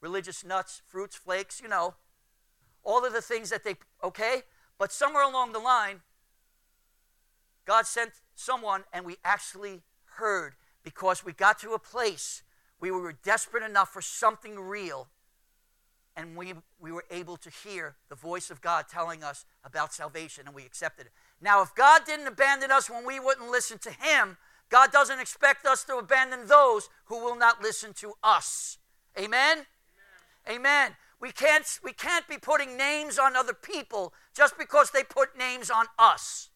[0.00, 1.94] Religious nuts, fruits, flakes, you know,
[2.90, 4.42] all of the things that they, okay?
[4.78, 6.00] But somewhere along the line,
[7.66, 9.82] God sent someone and we actually
[10.16, 12.42] heard because we got to a place
[12.80, 15.08] we were desperate enough for something real,
[16.16, 20.46] and we, we were able to hear the voice of God telling us about salvation,
[20.46, 21.12] and we accepted it.
[21.40, 24.38] Now, if God didn't abandon us when we wouldn't listen to Him,
[24.70, 28.78] God doesn't expect us to abandon those who will not listen to us.
[29.18, 29.66] Amen?
[30.48, 30.60] Amen.
[30.60, 30.92] Amen.
[31.20, 35.70] We can't, we can't be putting names on other people just because they put names
[35.70, 36.48] on us.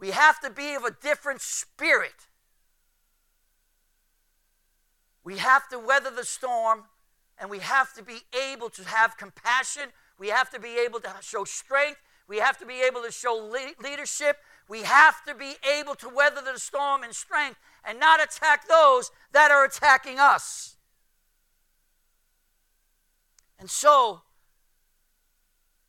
[0.00, 2.26] We have to be of a different spirit.
[5.22, 6.84] We have to weather the storm
[7.38, 9.90] and we have to be able to have compassion.
[10.18, 12.00] We have to be able to show strength.
[12.26, 14.38] We have to be able to show le- leadership.
[14.68, 19.12] We have to be able to weather the storm in strength and not attack those
[19.32, 20.71] that are attacking us.
[23.62, 24.22] And so,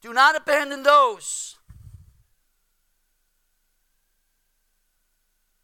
[0.03, 1.57] do not abandon those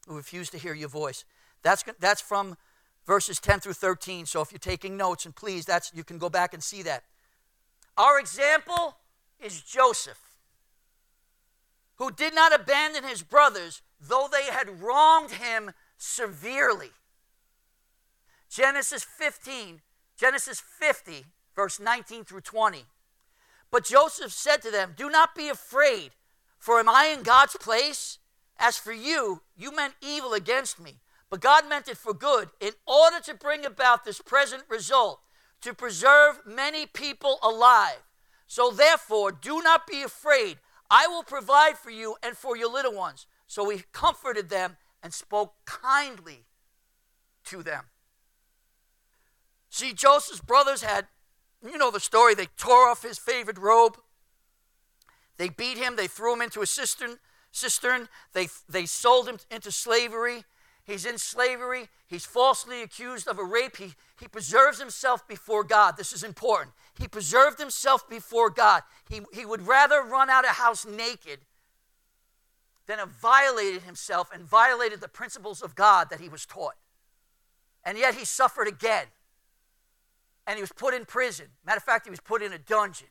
[0.08, 1.24] who refuse to hear your voice.
[1.62, 2.58] That's, that's from
[3.06, 4.26] verses 10 through 13.
[4.26, 7.04] So if you're taking notes, and please, that's you can go back and see that.
[7.96, 8.98] Our example
[9.40, 10.40] is Joseph,
[11.98, 16.90] who did not abandon his brothers, though they had wronged him severely.
[18.50, 19.82] Genesis 15,
[20.18, 21.26] Genesis 50,
[21.60, 22.86] verse 19 through 20.
[23.72, 26.12] But Joseph said to them, Do not be afraid,
[26.58, 28.18] for am I in God's place?
[28.58, 32.72] As for you, you meant evil against me but God meant it for good in
[32.88, 35.20] order to bring about this present result,
[35.62, 38.02] to preserve many people alive.
[38.48, 40.58] So therefore, do not be afraid.
[40.90, 43.28] I will provide for you and for your little ones.
[43.46, 46.46] So he comforted them and spoke kindly
[47.46, 47.86] to them.
[49.70, 51.08] See, Joseph's brothers had,
[51.64, 53.98] you know the story, they tore off his favorite robe.
[55.38, 57.18] They beat him, they threw him into a cistern,
[57.52, 58.10] cistern.
[58.34, 60.44] They, they sold him into slavery.
[60.84, 61.88] He's in slavery.
[62.08, 63.78] He's falsely accused of a rape.
[63.78, 65.98] He, he preserves himself before God.
[65.98, 66.74] This is important.
[67.00, 68.82] He preserved himself before God.
[69.08, 71.40] He, he would rather run out of house naked
[72.88, 76.74] than have violated himself and violated the principles of God that he was taught.
[77.86, 79.06] And yet he suffered again.
[80.50, 81.46] And he was put in prison.
[81.64, 83.10] Matter of fact, he was put in a dungeon.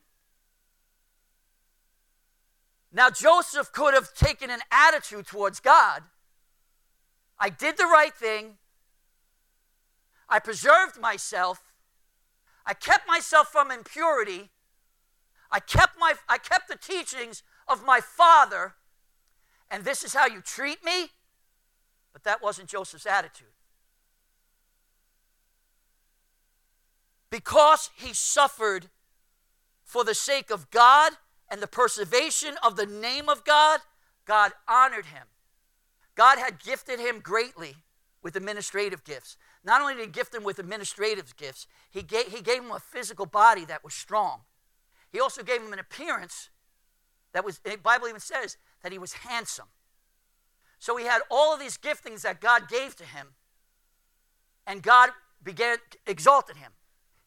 [2.91, 6.03] Now, Joseph could have taken an attitude towards God
[7.39, 8.57] I did the right thing.
[10.27, 11.71] I preserved myself.
[12.65, 14.49] I kept myself from impurity.
[15.49, 18.73] I kept, my, I kept the teachings of my father.
[19.71, 21.11] And this is how you treat me?
[22.11, 23.47] But that wasn't Joseph's attitude.
[27.29, 28.87] Because he suffered
[29.83, 31.13] for the sake of God
[31.49, 33.79] and the preservation of the name of God,
[34.25, 35.27] God honored him.
[36.15, 37.75] God had gifted him greatly
[38.21, 39.37] with administrative gifts.
[39.63, 42.79] Not only did he gift him with administrative gifts, he gave, he gave him a
[42.79, 44.41] physical body that was strong.
[45.11, 46.49] He also gave him an appearance
[47.33, 49.67] that was, the Bible even says that he was handsome.
[50.79, 53.29] So he had all of these giftings that God gave to him,
[54.65, 55.09] and God
[55.43, 56.71] began exalted him.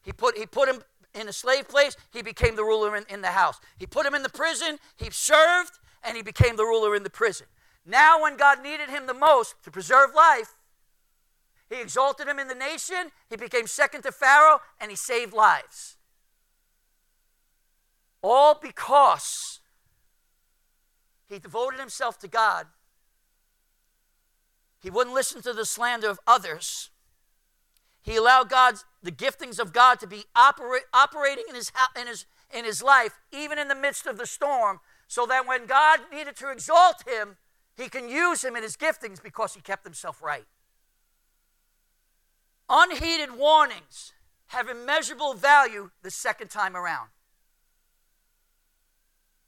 [0.03, 0.83] He put, he put him
[1.15, 3.59] in a slave place, he became the ruler in, in the house.
[3.77, 7.09] He put him in the prison, he served, and he became the ruler in the
[7.09, 7.47] prison.
[7.85, 10.55] Now, when God needed him the most to preserve life,
[11.69, 15.97] he exalted him in the nation, he became second to Pharaoh, and he saved lives.
[18.21, 19.59] All because
[21.27, 22.67] he devoted himself to God.
[24.79, 26.89] He wouldn't listen to the slander of others.
[28.01, 32.65] He allowed God's the giftings of God to be operating in his, in, his, in
[32.65, 36.49] his life, even in the midst of the storm, so that when God needed to
[36.49, 37.35] exalt him,
[37.75, 40.45] he can use him in his giftings because he kept himself right.
[42.69, 44.13] Unheeded warnings
[44.47, 47.09] have immeasurable value the second time around.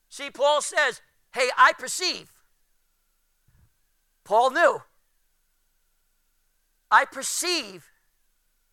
[0.10, 1.02] See, Paul says,
[1.34, 2.32] Hey, I perceive.
[4.24, 4.80] Paul knew.
[6.90, 7.90] I perceive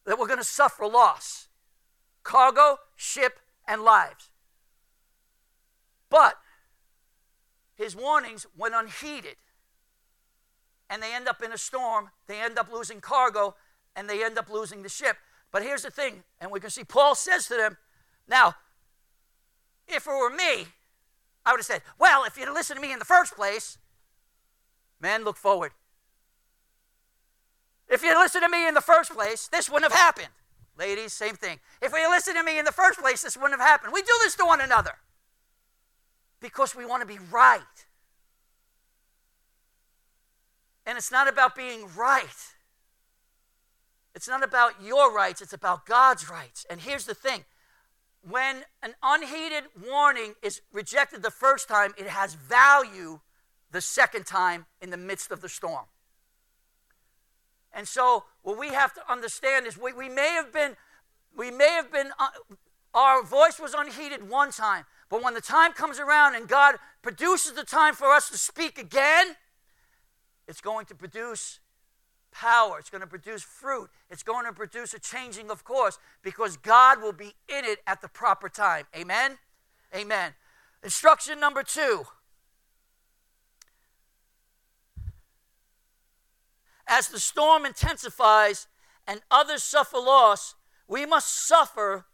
[0.07, 1.49] that we're going to suffer loss
[2.23, 4.31] cargo, ship, and lives.
[6.09, 6.37] But
[7.75, 9.37] his warnings went unheeded.
[10.89, 13.57] And they end up in a storm, they end up losing cargo,
[13.97, 15.17] and they end up losing the ship.
[15.51, 17.79] But here's the thing, and we can see Paul says to them,
[18.29, 18.55] Now,
[19.89, 20.67] if it were me,
[21.45, 23.79] I would have said, Well, if you'd listened to me in the first place,
[25.01, 25.73] men, look forward.
[27.93, 30.31] If you'd listened to me in the first place, this wouldn't have happened.
[30.79, 31.61] Ladies, same thing.
[31.83, 33.93] If we listened to me in the first place, this wouldn't have happened.
[33.93, 34.93] We do this to one another
[36.41, 37.61] because we want to be right.
[40.87, 42.25] And it's not about being right.
[44.15, 46.65] It's not about your rights, it's about God's rights.
[46.71, 47.45] And here's the thing
[48.27, 53.21] when an unheeded warning is rejected the first time, it has value
[53.71, 55.85] the second time in the midst of the storm.
[57.75, 60.77] And so, what we have to understand is we, we may have been,
[61.37, 62.29] we may have been, uh,
[62.95, 67.53] our voice was unheeded one time, but when the time comes around and God produces
[67.53, 69.37] the time for us to speak again,
[70.47, 71.61] it's going to produce
[72.33, 72.79] power.
[72.79, 73.89] It's going to produce fruit.
[74.11, 78.01] It's going to produce a changing of course because God will be in it at
[78.01, 78.87] the proper time.
[78.97, 79.39] Amen?
[79.95, 80.33] Amen.
[80.83, 82.05] Instruction number two.
[86.87, 88.67] As the storm intensifies
[89.07, 90.55] and others suffer loss,
[90.87, 92.07] we must suffer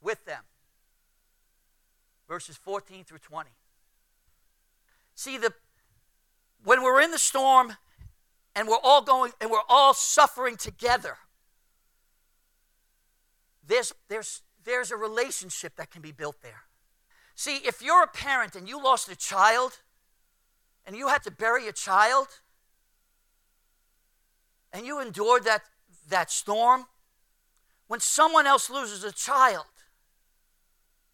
[0.00, 0.44] with them
[2.32, 3.50] verses 14 through 20.
[5.14, 5.52] See, the,
[6.64, 7.76] when we're in the storm
[8.56, 11.18] and we're all going and we're all suffering together,
[13.66, 16.62] there's, there's, there's a relationship that can be built there.
[17.34, 19.80] See, if you're a parent and you lost a child
[20.86, 22.28] and you had to bury a child
[24.72, 25.62] and you endured that,
[26.08, 26.86] that storm,
[27.88, 29.66] when someone else loses a child,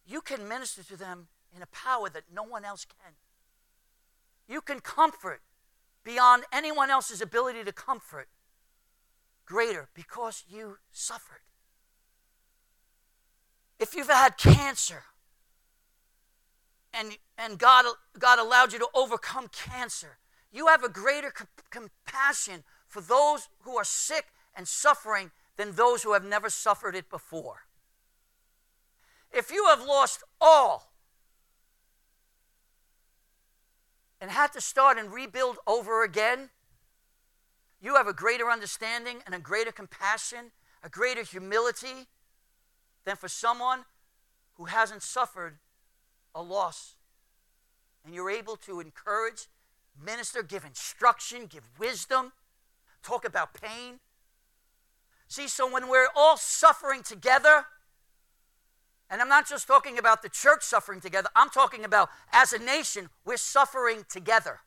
[0.05, 3.13] you can minister to them in a power that no one else can.
[4.47, 5.41] You can comfort
[6.03, 8.27] beyond anyone else's ability to comfort
[9.45, 11.41] greater because you suffered.
[13.79, 15.03] If you've had cancer
[16.93, 17.85] and, and God,
[18.17, 20.17] God allowed you to overcome cancer,
[20.51, 21.31] you have a greater
[21.69, 24.25] compassion for those who are sick
[24.55, 27.61] and suffering than those who have never suffered it before.
[29.31, 30.89] If you have lost all,
[34.21, 36.49] and had to start and rebuild over again,
[37.81, 40.51] you have a greater understanding and a greater compassion,
[40.83, 42.07] a greater humility
[43.05, 43.85] than for someone
[44.55, 45.59] who hasn't suffered
[46.35, 46.95] a loss.
[48.05, 49.47] And you're able to encourage,
[50.01, 52.33] minister, give instruction, give wisdom,
[53.03, 53.99] talk about pain.
[55.27, 57.65] See, so when we're all suffering together,
[59.09, 62.59] and I'm not just talking about the church suffering together, I'm talking about as a
[62.59, 64.59] nation, we're suffering together.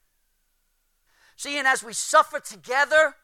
[1.37, 3.17] See, and as we suffer together,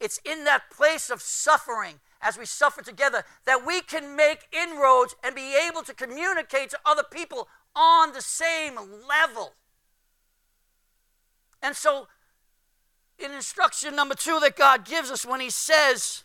[0.00, 5.14] it's in that place of suffering, as we suffer together, that we can make inroads
[5.22, 8.76] and be able to communicate to other people on the same
[9.08, 9.54] level.
[11.62, 12.08] And so,
[13.18, 16.24] in instruction number two that God gives us when He says,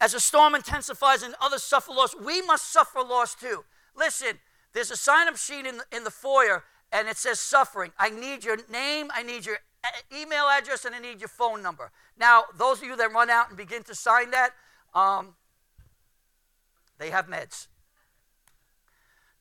[0.00, 3.64] as a storm intensifies and others suffer loss, we must suffer loss too.
[3.96, 4.38] Listen,
[4.72, 7.92] there's a sign up sheet in the, in the foyer and it says suffering.
[7.98, 9.58] I need your name, I need your
[10.14, 11.90] email address, and I need your phone number.
[12.18, 14.50] Now, those of you that run out and begin to sign that,
[14.94, 15.34] um,
[16.98, 17.68] they have meds.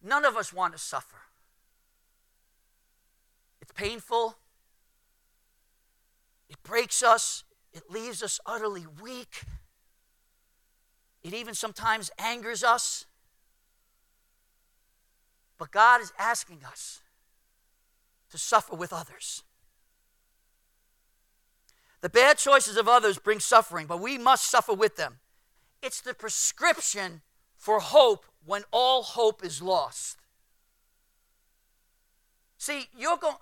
[0.01, 1.17] None of us want to suffer.
[3.61, 4.37] It's painful,
[6.49, 7.43] it breaks us,
[7.73, 9.43] it leaves us utterly weak.
[11.23, 13.05] It even sometimes angers us.
[15.57, 17.01] But God is asking us
[18.31, 19.43] to suffer with others.
[22.01, 25.19] The bad choices of others bring suffering, but we must suffer with them.
[25.83, 27.21] It's the prescription
[27.57, 30.17] for hope when all hope is lost.
[32.57, 33.35] See, you're going,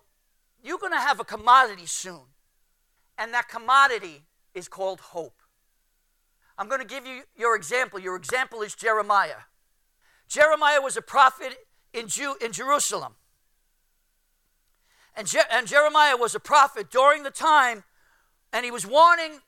[0.64, 2.22] you're going to have a commodity soon,
[3.18, 5.42] and that commodity is called hope.
[6.58, 8.00] I'm going to give you your example.
[8.00, 9.46] Your example is Jeremiah.
[10.28, 11.56] Jeremiah was a prophet
[11.94, 13.14] in, Jew, in Jerusalem.
[15.16, 17.84] And, Je- and Jeremiah was a prophet during the time,
[18.52, 19.40] and he was warning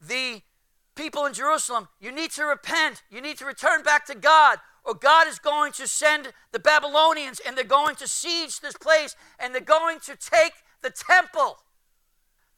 [0.00, 0.42] the
[0.94, 4.94] people in Jerusalem you need to repent, you need to return back to God, or
[4.94, 9.54] God is going to send the Babylonians and they're going to siege this place and
[9.54, 10.52] they're going to take
[10.82, 11.58] the temple.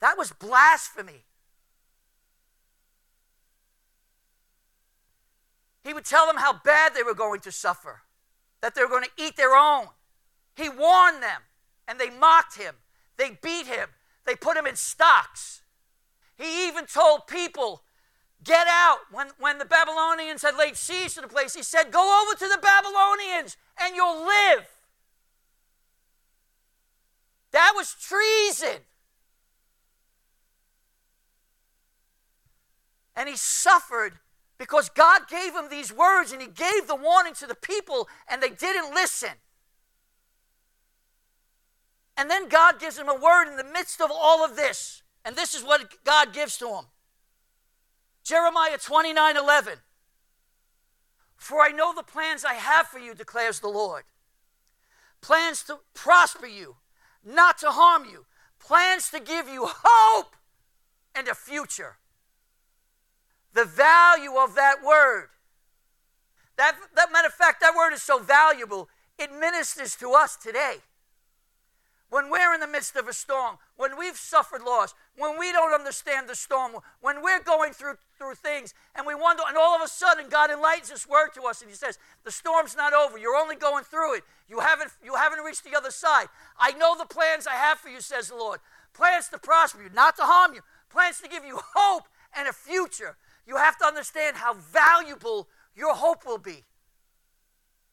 [0.03, 1.23] That was blasphemy.
[5.81, 8.01] He would tell them how bad they were going to suffer,
[8.59, 9.85] that they were going to eat their own.
[10.57, 11.43] He warned them,
[11.87, 12.75] and they mocked him.
[13.15, 13.87] They beat him.
[14.25, 15.61] They put him in stocks.
[16.35, 17.83] He even told people,
[18.43, 18.97] Get out.
[19.09, 22.47] When, when the Babylonians had laid siege to the place, he said, Go over to
[22.49, 24.67] the Babylonians and you'll live.
[27.51, 28.81] That was treason.
[33.15, 34.19] And he suffered
[34.57, 38.41] because God gave him these words and he gave the warning to the people and
[38.41, 39.29] they didn't listen.
[42.15, 45.01] And then God gives him a word in the midst of all of this.
[45.25, 46.85] And this is what God gives to him
[48.23, 49.79] Jeremiah 29 11.
[51.35, 54.03] For I know the plans I have for you, declares the Lord.
[55.19, 56.77] Plans to prosper you,
[57.25, 58.25] not to harm you.
[58.59, 60.35] Plans to give you hope
[61.13, 61.97] and a future
[63.53, 65.29] the value of that word.
[66.57, 70.77] That, that matter of fact, that word is so valuable, it ministers to us today.
[72.09, 75.73] When we're in the midst of a storm, when we've suffered loss, when we don't
[75.73, 79.81] understand the storm, when we're going through, through things and we wonder, and all of
[79.81, 83.17] a sudden God enlightens this word to us and He says, The storm's not over.
[83.17, 84.23] You're only going through it.
[84.47, 86.27] You haven't, you haven't reached the other side.
[86.59, 88.59] I know the plans I have for you, says the Lord.
[88.93, 92.03] Plans to prosper you, not to harm you, plans to give you hope
[92.37, 93.17] and a future.
[93.45, 96.63] You have to understand how valuable your hope will be.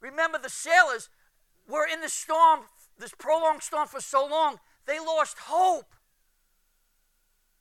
[0.01, 1.09] Remember, the sailors
[1.68, 2.61] were in the storm,
[2.98, 5.94] this prolonged storm for so long, they lost hope.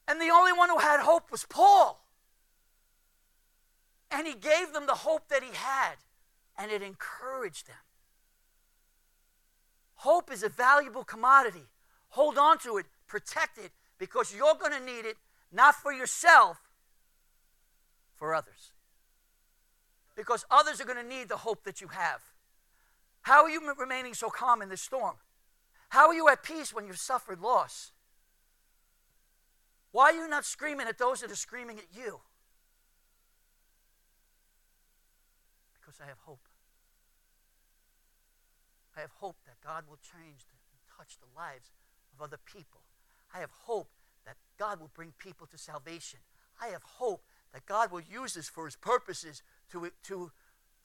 [0.07, 2.05] And the only one who had hope was Paul.
[4.11, 5.95] And he gave them the hope that he had,
[6.57, 7.75] and it encouraged them.
[9.95, 11.65] Hope is a valuable commodity.
[12.09, 15.17] Hold on to it, protect it, because you're going to need it,
[15.51, 16.68] not for yourself,
[18.19, 18.73] for others.
[20.15, 22.21] Because others are going to need the hope that you have.
[23.21, 25.15] How are you remaining so calm in this storm?
[25.89, 27.91] How are you at peace when you've suffered loss?
[29.91, 32.19] Why are you not screaming at those that are screaming at you?
[35.79, 36.47] Because I have hope.
[38.95, 41.71] I have hope that God will change and touch the lives
[42.13, 42.81] of other people.
[43.33, 43.89] I have hope
[44.25, 46.19] that God will bring people to salvation.
[46.61, 47.23] I have hope
[47.53, 49.41] that God will use this for his purposes
[49.71, 50.31] to, to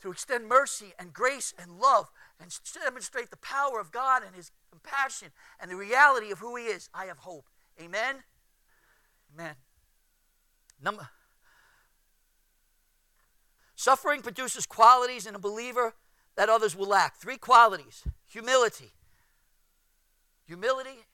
[0.04, 4.50] to extend mercy and grace and love and demonstrate the power of God and His
[4.70, 7.46] compassion and the reality of who He is, I have hope.
[7.80, 8.16] Amen?
[9.34, 9.54] Amen.
[10.82, 11.08] Number,
[13.74, 15.94] suffering produces qualities in a believer
[16.36, 17.16] that others will lack.
[17.16, 18.92] Three qualities humility.
[20.46, 21.06] Humility,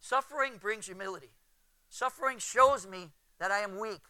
[0.00, 1.34] suffering brings humility.
[1.90, 4.00] Suffering shows me that I am weak.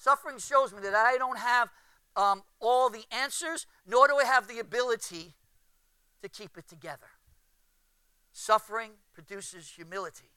[0.00, 1.68] Suffering shows me that I don't have
[2.16, 5.34] um, all the answers, nor do I have the ability
[6.22, 7.08] to keep it together.
[8.32, 10.30] Suffering produces humility.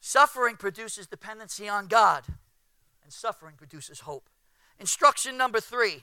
[0.00, 2.24] Suffering produces dependency on God,
[3.04, 4.28] and suffering produces hope.
[4.80, 6.02] Instruction number three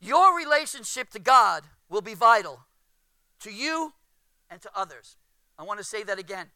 [0.00, 2.60] your relationship to God will be vital
[3.40, 3.92] to you
[4.50, 5.18] and to others.
[5.58, 6.46] I want to say that again.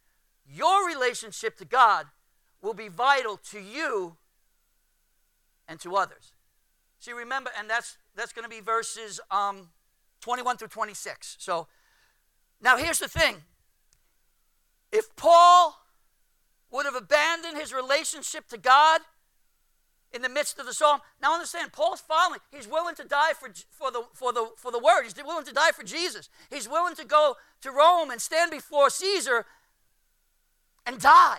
[0.50, 2.06] Your relationship to God
[2.62, 4.16] will be vital to you
[5.68, 6.32] and to others.
[6.98, 9.68] See, remember, and that's that's going to be verses um,
[10.20, 11.36] 21 through 26.
[11.38, 11.68] So
[12.60, 13.36] now here's the thing.
[14.90, 15.76] If Paul
[16.70, 19.02] would have abandoned his relationship to God
[20.12, 22.40] in the midst of the psalm, now understand, Paul's following.
[22.50, 25.02] He's willing to die for, for, the, for, the, for the word.
[25.02, 26.28] He's willing to die for Jesus.
[26.50, 29.44] He's willing to go to Rome and stand before Caesar
[30.86, 31.38] and die.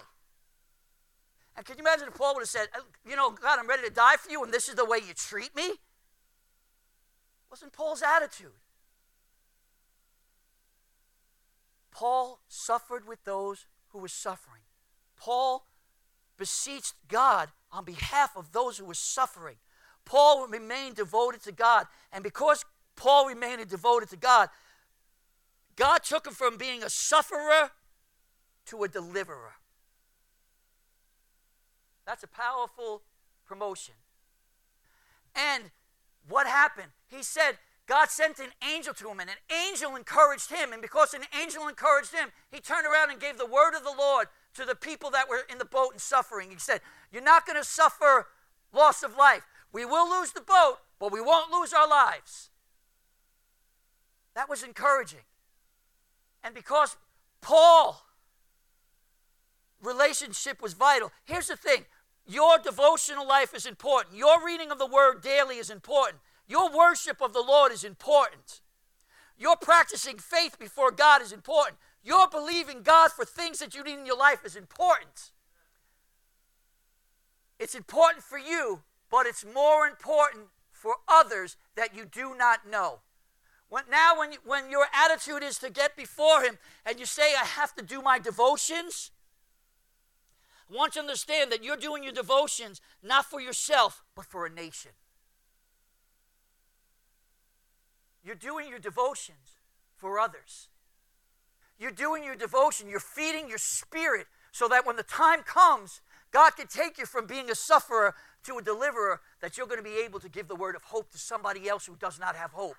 [1.58, 3.84] And can you imagine if Paul would have said, uh, You know, God, I'm ready
[3.84, 5.74] to die for you, and this is the way you treat me?
[7.49, 8.51] Wasn't Paul's attitude.
[11.91, 14.62] Paul suffered with those who were suffering.
[15.16, 15.66] Paul
[16.38, 19.55] beseeched God on behalf of those who were suffering.
[20.05, 21.88] Paul remained devoted to God.
[22.14, 22.64] And because
[22.95, 24.49] Paul remained devoted to God,
[25.76, 27.72] God took him from being a sufferer
[28.68, 29.53] to a deliverer.
[32.08, 33.01] That's a powerful
[33.45, 33.93] promotion.
[35.36, 35.66] And
[36.28, 36.88] what happened?
[37.10, 39.36] He said, God sent an angel to him, and an
[39.68, 40.72] angel encouraged him.
[40.72, 43.93] And because an angel encouraged him, he turned around and gave the word of the
[43.95, 46.49] Lord to the people that were in the boat and suffering.
[46.49, 46.80] He said,
[47.12, 48.28] You're not going to suffer
[48.74, 49.43] loss of life.
[49.74, 52.49] We will lose the boat, but we won't lose our lives.
[54.34, 55.26] That was encouraging.
[56.41, 56.95] And because
[57.41, 58.08] Paul
[59.82, 61.12] relationship was vital.
[61.26, 61.86] Here's the thing
[62.28, 64.17] your devotional life is important.
[64.17, 66.21] Your reading of the word daily is important.
[66.47, 68.61] Your worship of the Lord is important.
[69.38, 71.78] Your practicing faith before God is important.
[72.03, 75.32] Your believing God for things that you need in your life is important.
[77.59, 82.99] It's important for you, but it's more important for others that you do not know.
[83.69, 87.45] When, now, when, when your attitude is to get before Him and you say, I
[87.45, 89.11] have to do my devotions,
[90.70, 94.45] I want you to understand that you're doing your devotions not for yourself, but for
[94.45, 94.91] a nation.
[98.24, 99.55] You're doing your devotions
[99.95, 100.68] for others.
[101.80, 106.01] You're doing your devotion, you're feeding your spirit so that when the time comes,
[106.32, 109.84] God can take you from being a sufferer to a deliverer, that you're going to
[109.84, 112.51] be able to give the word of hope to somebody else who does not have
[112.51, 112.76] hope.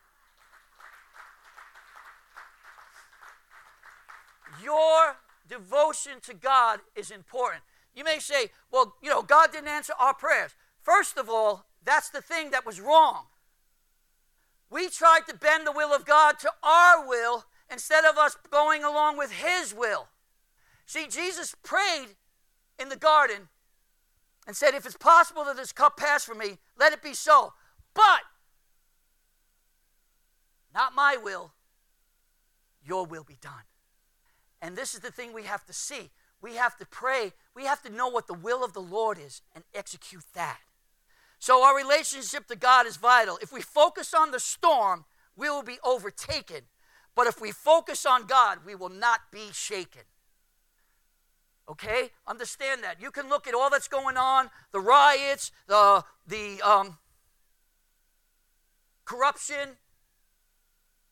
[4.63, 5.17] Your
[5.49, 7.63] devotion to God is important.
[7.99, 10.53] You may say, well, you know, God didn't answer our prayers.
[10.81, 13.25] First of all, that's the thing that was wrong.
[14.71, 18.85] We tried to bend the will of God to our will instead of us going
[18.85, 20.07] along with His will.
[20.87, 22.11] See, Jesus prayed
[22.79, 23.49] in the garden
[24.47, 27.53] and said, If it's possible that this cup pass from me, let it be so.
[27.95, 28.21] But
[30.73, 31.51] not my will,
[32.81, 33.67] your will be done.
[34.63, 36.11] And this is the thing we have to see.
[36.41, 37.33] We have to pray.
[37.55, 40.59] We have to know what the will of the Lord is and execute that.
[41.41, 43.39] So, our relationship to God is vital.
[43.41, 45.05] If we focus on the storm,
[45.37, 46.63] we will be overtaken.
[47.15, 50.03] But if we focus on God, we will not be shaken.
[51.69, 52.11] Okay?
[52.27, 53.01] Understand that.
[53.01, 56.99] You can look at all that's going on the riots, the, the um,
[59.05, 59.77] corruption,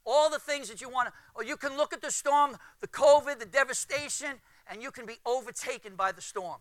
[0.04, 2.88] all the things that you want to, or you can look at the storm, the
[2.88, 4.40] COVID, the devastation,
[4.70, 6.58] and you can be overtaken by the storm.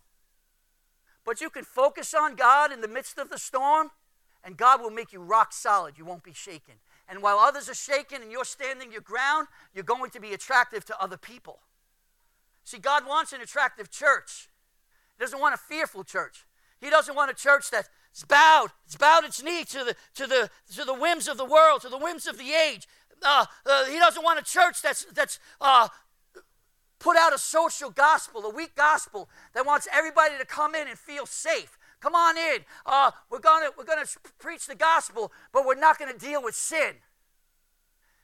[1.25, 3.91] But you can focus on God in the midst of the storm,
[4.43, 5.97] and God will make you rock solid.
[5.97, 6.75] You won't be shaken.
[7.07, 10.85] And while others are shaken and you're standing your ground, you're going to be attractive
[10.85, 11.59] to other people.
[12.63, 14.49] See, God wants an attractive church.
[15.17, 16.45] He doesn't want a fearful church.
[16.81, 17.89] He doesn't want a church that's
[18.27, 21.81] bowed, it's bowed its knee to the, to, the, to the whims of the world,
[21.81, 22.87] to the whims of the age.
[23.23, 25.87] Uh, uh, he doesn't want a church that's, that's uh,
[27.05, 30.97] put out a social gospel, a weak gospel that wants everybody to come in and
[30.97, 32.59] feel safe, Come on in.
[32.85, 34.05] Uh, we're gonna we're gonna
[34.37, 36.95] preach the gospel, but we're not gonna deal with sin.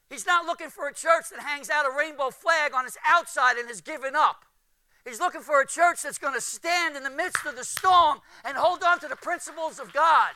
[0.10, 3.58] He's not looking for a church that hangs out a rainbow flag on its outside
[3.58, 4.46] and has given up.
[5.04, 8.20] He's looking for a church that's going to stand in the midst of the storm
[8.46, 10.32] and hold on to the principles of God.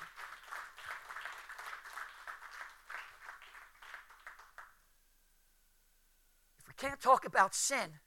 [6.58, 8.00] If we can't talk about sin,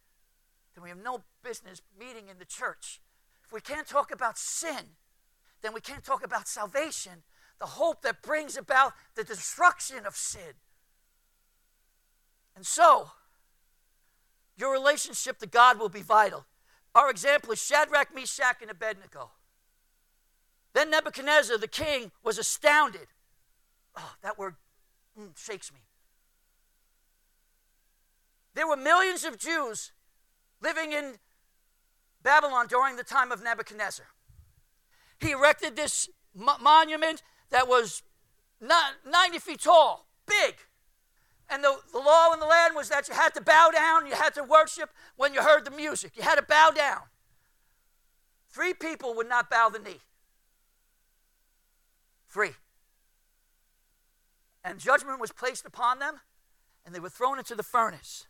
[0.79, 3.01] then we have no business meeting in the church.
[3.45, 4.95] If we can't talk about sin,
[5.61, 7.25] then we can't talk about salvation,
[7.59, 10.55] the hope that brings about the destruction of sin.
[12.55, 13.11] And so,
[14.57, 16.47] your relationship to God will be vital.
[16.95, 19.31] Our example is Shadrach, Meshach, and Abednego.
[20.75, 23.09] Then Nebuchadnezzar, the king, was astounded.
[23.97, 24.55] Oh, that word
[25.19, 25.81] mm, shakes me.
[28.55, 29.91] There were millions of Jews
[30.61, 31.15] living in
[32.23, 34.07] Babylon during the time of Nebuchadnezzar.
[35.21, 38.03] He erected this monument that was
[38.61, 40.55] not 90 feet tall, big.
[41.51, 44.15] And the, the law in the land was that you had to bow down, you
[44.15, 46.13] had to worship when you heard the music.
[46.17, 47.03] You had to bow down.
[48.51, 50.01] Three people would not bow the knee.
[52.29, 52.51] Three.
[54.63, 56.21] And judgment was placed upon them,
[56.85, 58.27] and they were thrown into the furnace.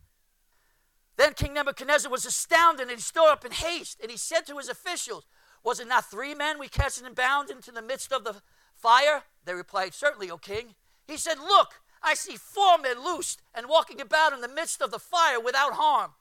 [1.18, 4.56] Then King Nebuchadnezzar was astounded, and he stood up in haste, and he said to
[4.56, 5.26] his officials,
[5.64, 8.36] Was it not three men we cast and bound into the midst of the
[8.76, 9.24] fire?
[9.44, 10.76] They replied, Certainly, O king.
[11.08, 14.92] He said, Look, I see four men loosed and walking about in the midst of
[14.92, 16.12] the fire without harm.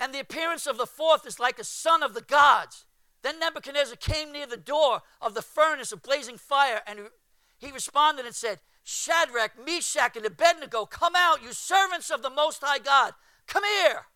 [0.00, 2.86] And the appearance of the fourth is like a son of the gods.
[3.20, 7.10] Then Nebuchadnezzar came near the door of the furnace of blazing fire, and
[7.58, 12.62] he responded and said, Shadrach, Meshach, and Abednego, come out, you servants of the Most
[12.62, 13.14] High God.
[13.46, 14.06] Come here.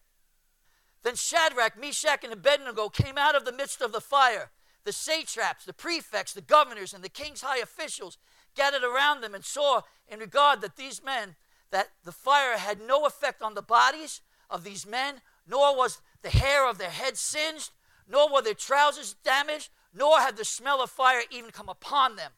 [1.02, 4.50] Then Shadrach, Meshach, and Abednego came out of the midst of the fire.
[4.84, 8.18] The satraps, the prefects, the governors, and the king's high officials
[8.54, 11.36] gathered around them and saw in regard that these men,
[11.70, 16.30] that the fire had no effect on the bodies of these men, nor was the
[16.30, 17.70] hair of their heads singed,
[18.08, 22.32] nor were their trousers damaged, nor had the smell of fire even come upon them.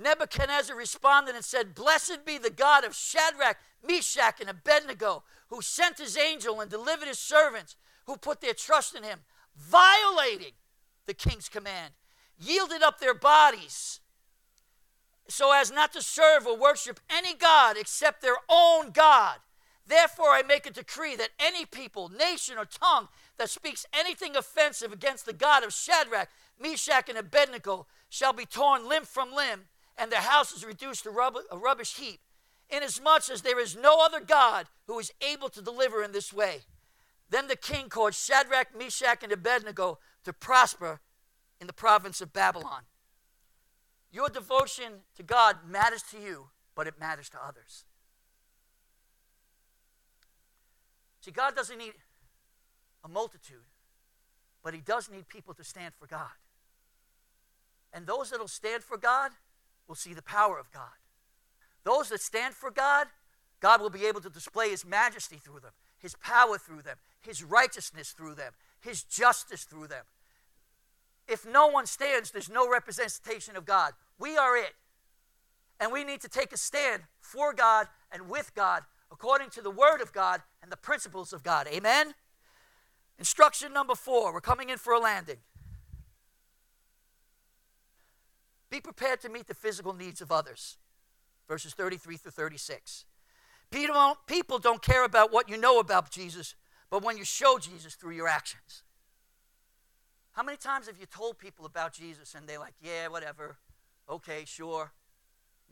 [0.00, 5.98] Nebuchadnezzar responded and said, Blessed be the God of Shadrach, Meshach, and Abednego, who sent
[5.98, 7.76] his angel and delivered his servants
[8.06, 9.20] who put their trust in him,
[9.56, 10.52] violating
[11.06, 11.92] the king's command,
[12.38, 14.00] yielded up their bodies
[15.30, 19.38] so as not to serve or worship any God except their own God.
[19.86, 24.92] Therefore, I make a decree that any people, nation, or tongue that speaks anything offensive
[24.92, 26.28] against the God of Shadrach,
[26.60, 29.64] Meshach, and Abednego shall be torn limb from limb,
[29.96, 32.20] and their house is reduced to rub- a rubbish heap,
[32.68, 36.60] inasmuch as there is no other God who is able to deliver in this way.
[37.28, 41.00] Then the king caused Shadrach, Meshach, and Abednego to prosper
[41.60, 42.82] in the province of Babylon.
[44.10, 47.84] Your devotion to God matters to you, but it matters to others.
[51.20, 51.92] See, God doesn't need
[53.04, 53.66] a multitude,
[54.64, 56.30] but He does need people to stand for God.
[57.92, 59.32] And those that will stand for God
[59.90, 60.96] will see the power of God.
[61.84, 63.08] Those that stand for God,
[63.60, 67.44] God will be able to display His majesty through them, His power through them, His
[67.44, 70.04] righteousness through them, His justice through them
[71.30, 73.92] if no one stands, there's no representation of God.
[74.18, 74.74] We are it.
[75.78, 78.82] And we need to take a stand for God and with God
[79.12, 81.68] according to the Word of God and the principles of God.
[81.72, 82.14] Amen?
[83.18, 85.38] Instruction number four we're coming in for a landing.
[88.70, 90.78] Be prepared to meet the physical needs of others.
[91.48, 93.04] Verses 33 through 36.
[93.70, 96.54] People don't, care about what you know about Jesus,
[96.90, 98.82] but when you show Jesus through your actions.
[100.32, 103.58] How many times have you told people about Jesus and they're like, yeah, whatever,
[104.08, 104.92] okay, sure.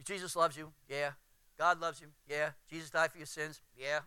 [0.05, 1.11] Jesus loves you, yeah.
[1.59, 2.51] God loves you, yeah.
[2.70, 4.01] Jesus died for your sins, yeah.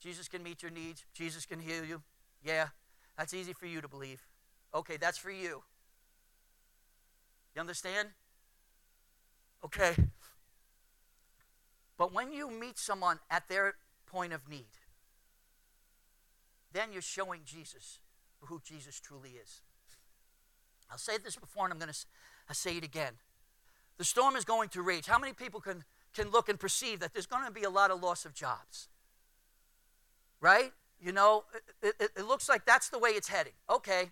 [0.00, 2.02] Jesus can meet your needs, Jesus can heal you,
[2.42, 2.68] yeah.
[3.18, 4.26] That's easy for you to believe.
[4.74, 5.62] Okay, that's for you.
[7.54, 8.08] You understand?
[9.64, 9.94] Okay.
[11.96, 13.74] But when you meet someone at their
[14.06, 14.66] point of need,
[16.72, 18.00] then you're showing Jesus
[18.40, 19.62] who Jesus truly is.
[20.90, 23.14] I'll say this before and I'm going to say it again.
[23.96, 25.06] The storm is going to rage.
[25.06, 25.84] How many people can,
[26.14, 28.88] can look and perceive that there's going to be a lot of loss of jobs?
[30.40, 30.72] Right?
[31.00, 31.44] You know,
[31.82, 33.52] it, it, it looks like that's the way it's heading.
[33.70, 34.10] Okay.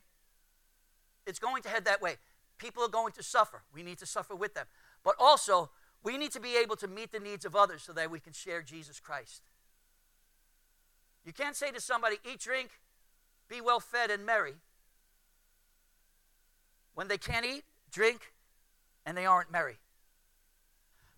[1.27, 2.17] It's going to head that way.
[2.63, 3.65] People are going to suffer.
[3.75, 4.67] We need to suffer with them.
[5.03, 5.71] But also,
[6.05, 8.33] we need to be able to meet the needs of others so that we can
[8.33, 9.43] share Jesus Christ.
[11.27, 12.71] You can't say to somebody, eat, drink,
[13.49, 14.55] be well fed and merry,
[16.95, 18.33] when they can't eat, drink,
[19.05, 19.79] and they aren't merry.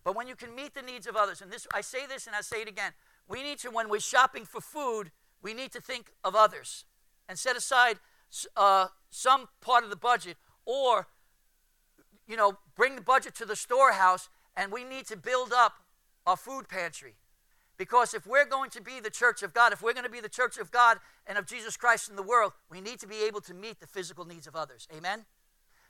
[0.03, 2.35] But when you can meet the needs of others, and this I say this and
[2.35, 2.93] I say it again,
[3.27, 5.11] we need to, when we're shopping for food,
[5.43, 6.85] we need to think of others
[7.29, 7.99] and set aside
[8.55, 11.07] uh, some part of the budget or
[12.27, 15.73] you know bring the budget to the storehouse and we need to build up
[16.25, 17.15] our food pantry.
[17.77, 20.21] Because if we're going to be the church of god if we're going to be
[20.21, 20.97] the church of god
[21.27, 23.87] and of jesus christ in the world we need to be able to meet the
[23.87, 24.87] physical needs of others.
[24.95, 25.25] Amen?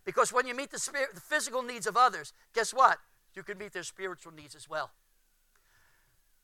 [0.03, 2.99] Because when you meet the, spirit, the physical needs of others guess what?
[3.33, 4.91] You can meet their spiritual needs as well.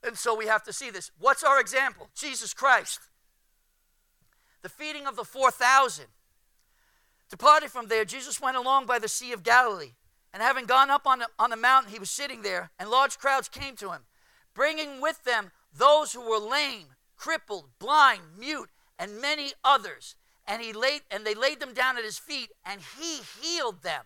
[0.04, 1.12] And so we have to see this.
[1.20, 2.10] What's our example?
[2.16, 3.00] Jesus christ.
[4.62, 6.06] The feeding of the 4,000.
[7.32, 9.94] Departing from there, Jesus went along by the Sea of Galilee.
[10.34, 13.18] And having gone up on the, on the mountain, he was sitting there, and large
[13.18, 14.02] crowds came to him,
[14.54, 18.70] bringing with them those who were lame, crippled, blind, mute,
[19.00, 20.16] and many others.
[20.46, 24.06] And he laid and they laid them down at his feet, and he healed them.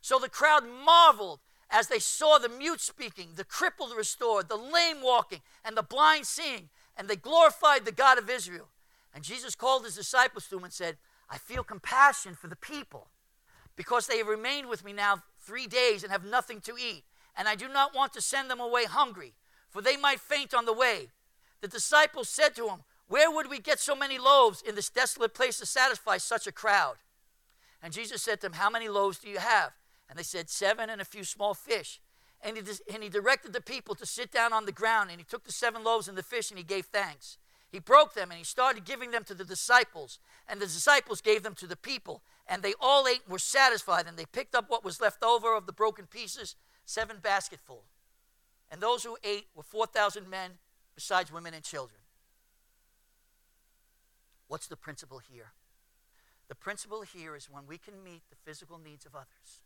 [0.00, 5.02] So the crowd marveled as they saw the mute speaking, the crippled restored, the lame
[5.02, 8.68] walking, and the blind seeing, and they glorified the God of Israel.
[9.14, 10.96] And Jesus called his disciples to him and said,
[11.30, 13.08] I feel compassion for the people
[13.76, 17.04] because they have remained with me now three days and have nothing to eat.
[17.36, 19.34] And I do not want to send them away hungry,
[19.68, 21.08] for they might faint on the way.
[21.60, 25.32] The disciples said to him, Where would we get so many loaves in this desolate
[25.32, 26.96] place to satisfy such a crowd?
[27.82, 29.72] And Jesus said to them, How many loaves do you have?
[30.08, 32.00] And they said, Seven and a few small fish.
[32.42, 32.62] And he,
[32.92, 35.52] and he directed the people to sit down on the ground, and he took the
[35.52, 37.38] seven loaves and the fish, and he gave thanks.
[37.70, 40.18] He broke them and he started giving them to the disciples,
[40.48, 42.22] and the disciples gave them to the people.
[42.46, 45.54] And they all ate and were satisfied, and they picked up what was left over
[45.54, 47.84] of the broken pieces, seven basketful.
[48.70, 50.52] And those who ate were 4,000 men,
[50.96, 52.00] besides women and children.
[54.48, 55.52] What's the principle here?
[56.48, 59.60] The principle here is when we can meet the physical needs of others,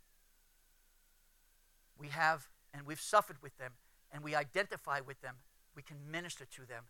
[1.99, 3.73] we have, and we've suffered with them,
[4.13, 5.37] and we identify with them,
[5.75, 6.85] we can minister to them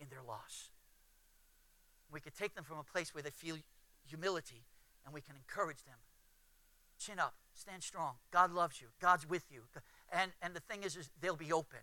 [0.00, 0.70] in their loss.
[2.10, 3.56] We could take them from a place where they feel
[4.06, 4.64] humility
[5.04, 5.96] and we can encourage them.
[6.98, 8.14] Chin up, stand strong.
[8.30, 9.62] God loves you, God's with you.
[10.12, 11.80] And, and the thing is, is they'll be open.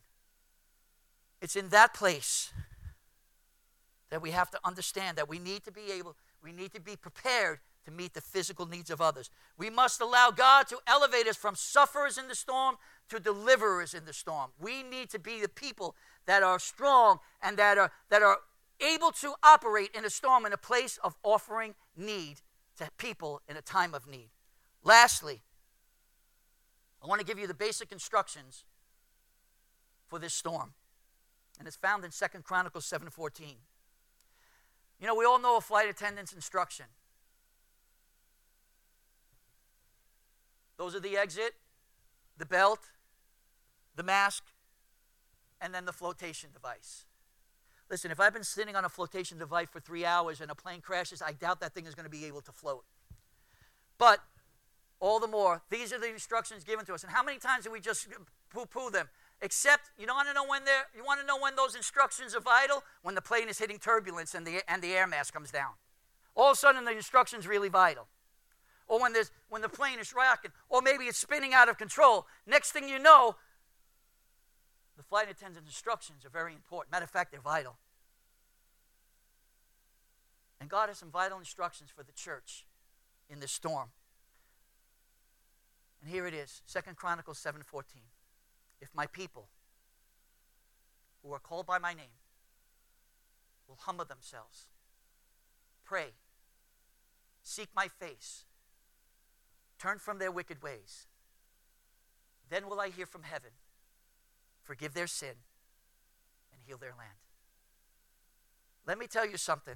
[1.42, 2.52] It's in that place
[4.10, 6.96] that we have to understand that we need to be able, we need to be
[6.96, 9.30] prepared to meet the physical needs of others.
[9.58, 12.76] We must allow God to elevate us from sufferers in the storm
[13.08, 14.52] to deliverers in the storm.
[14.60, 18.40] We need to be the people that are strong and that are, that are
[18.82, 22.42] able to operate in a storm in a place of offering need
[22.78, 24.32] to people in a time of need.
[24.84, 25.42] Lastly,
[27.02, 28.66] I want to give you the basic instructions
[30.08, 30.74] for this storm.
[31.58, 33.56] And it's found in Second Chronicles 7:14.
[35.00, 36.88] You know, we all know a flight attendant's instruction.
[40.78, 41.54] Those are the exit,
[42.38, 42.80] the belt,
[43.96, 44.44] the mask,
[45.60, 47.06] and then the flotation device.
[47.90, 50.82] Listen, if I've been sitting on a flotation device for three hours and a plane
[50.82, 52.84] crashes, I doubt that thing is going to be able to float.
[53.98, 54.20] But
[55.00, 57.04] all the more, these are the instructions given to us.
[57.04, 58.08] And how many times do we just
[58.50, 59.08] poo-poo them?
[59.42, 62.36] Except you don't want to know when they're you want to know when those instructions
[62.36, 65.52] are vital when the plane is hitting turbulence and the and the air mass comes
[65.52, 65.74] down.
[66.36, 68.08] All of a sudden the instruction's really vital.
[68.88, 72.28] Or when there's when the plane is rocking, or maybe it's spinning out of control.
[72.46, 73.36] Next thing you know,
[74.96, 76.92] the flight attendant's instructions are very important.
[76.92, 77.78] Matter of fact, they're vital.
[80.60, 82.66] And God has some vital instructions for the church
[83.30, 83.90] in this storm.
[86.02, 88.02] And here it is, Second Chronicles 7:14.
[88.80, 89.50] If my people
[91.22, 92.20] who are called by my name
[93.68, 94.68] will humble themselves,
[95.84, 96.14] pray,
[97.44, 98.46] seek my face,
[99.80, 101.08] turn from their wicked ways,
[102.50, 103.52] then will I hear from heaven
[104.68, 105.36] forgive their sin,
[106.52, 107.18] and heal their land.
[108.86, 109.76] Let me tell you something.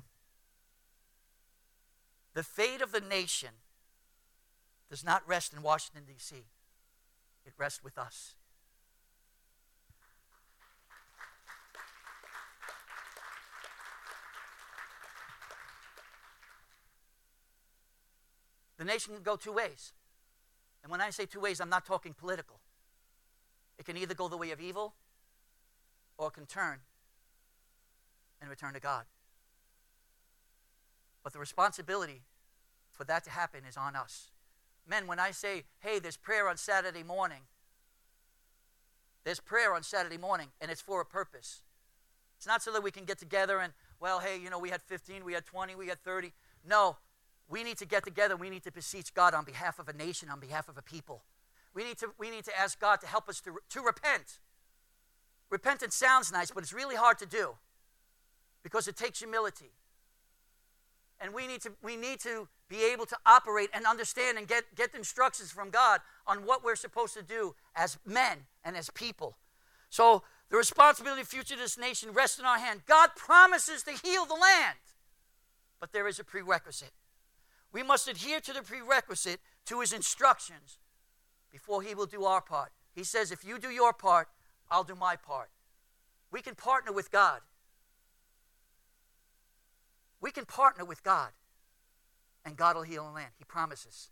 [2.34, 3.50] The fate of the nation
[4.90, 6.36] does not rest in Washington, D.C.,
[7.46, 8.36] it rests with us.
[18.82, 19.94] The nation can go two ways.
[20.82, 22.60] And when I say two ways, I'm not talking political.
[23.78, 24.96] It can either go the way of evil
[26.18, 26.80] or it can turn
[28.42, 29.06] and return to God.
[31.24, 32.24] But the responsibility
[32.90, 34.32] for that to happen is on us.
[34.88, 37.42] Men, when I say, hey, there's prayer on Saturday morning,
[39.24, 41.62] there's prayer on Saturday morning, and it's for a purpose.
[42.36, 44.82] It's not so that we can get together and, well, hey, you know, we had
[44.82, 46.34] 15, we had 20, we had 30.
[46.68, 46.98] No,
[47.52, 48.38] we need to get together.
[48.38, 51.22] We need to beseech God on behalf of a nation, on behalf of a people.
[51.74, 54.40] We need to, we need to ask God to help us to, to repent.
[55.50, 57.56] Repentance sounds nice, but it's really hard to do
[58.64, 59.72] because it takes humility.
[61.20, 64.64] And we need to, we need to be able to operate and understand and get,
[64.76, 69.36] get instructions from God on what we're supposed to do as men and as people.
[69.90, 72.82] So the responsibility of future of this nation rests in our hand.
[72.88, 74.78] God promises to heal the land,
[75.82, 76.92] but there is a prerequisite.
[77.72, 80.78] We must adhere to the prerequisite to his instructions
[81.52, 82.72] before he will do our part.
[82.94, 84.28] He says, if you do your part,
[84.70, 85.50] I'll do my part.
[86.32, 87.42] We can partner with God.
[90.22, 91.32] We can partner with God,
[92.46, 93.32] and God will heal the land.
[93.38, 94.12] He promises.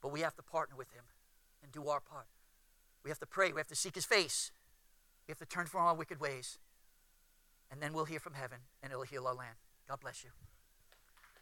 [0.00, 1.04] But we have to partner with him
[1.62, 2.26] and do our part.
[3.02, 3.52] We have to pray.
[3.52, 4.52] We have to seek his face.
[5.26, 6.58] We have to turn from our wicked ways.
[7.70, 9.56] And then we'll hear from heaven, and it'll heal our land.
[9.88, 10.30] God bless you.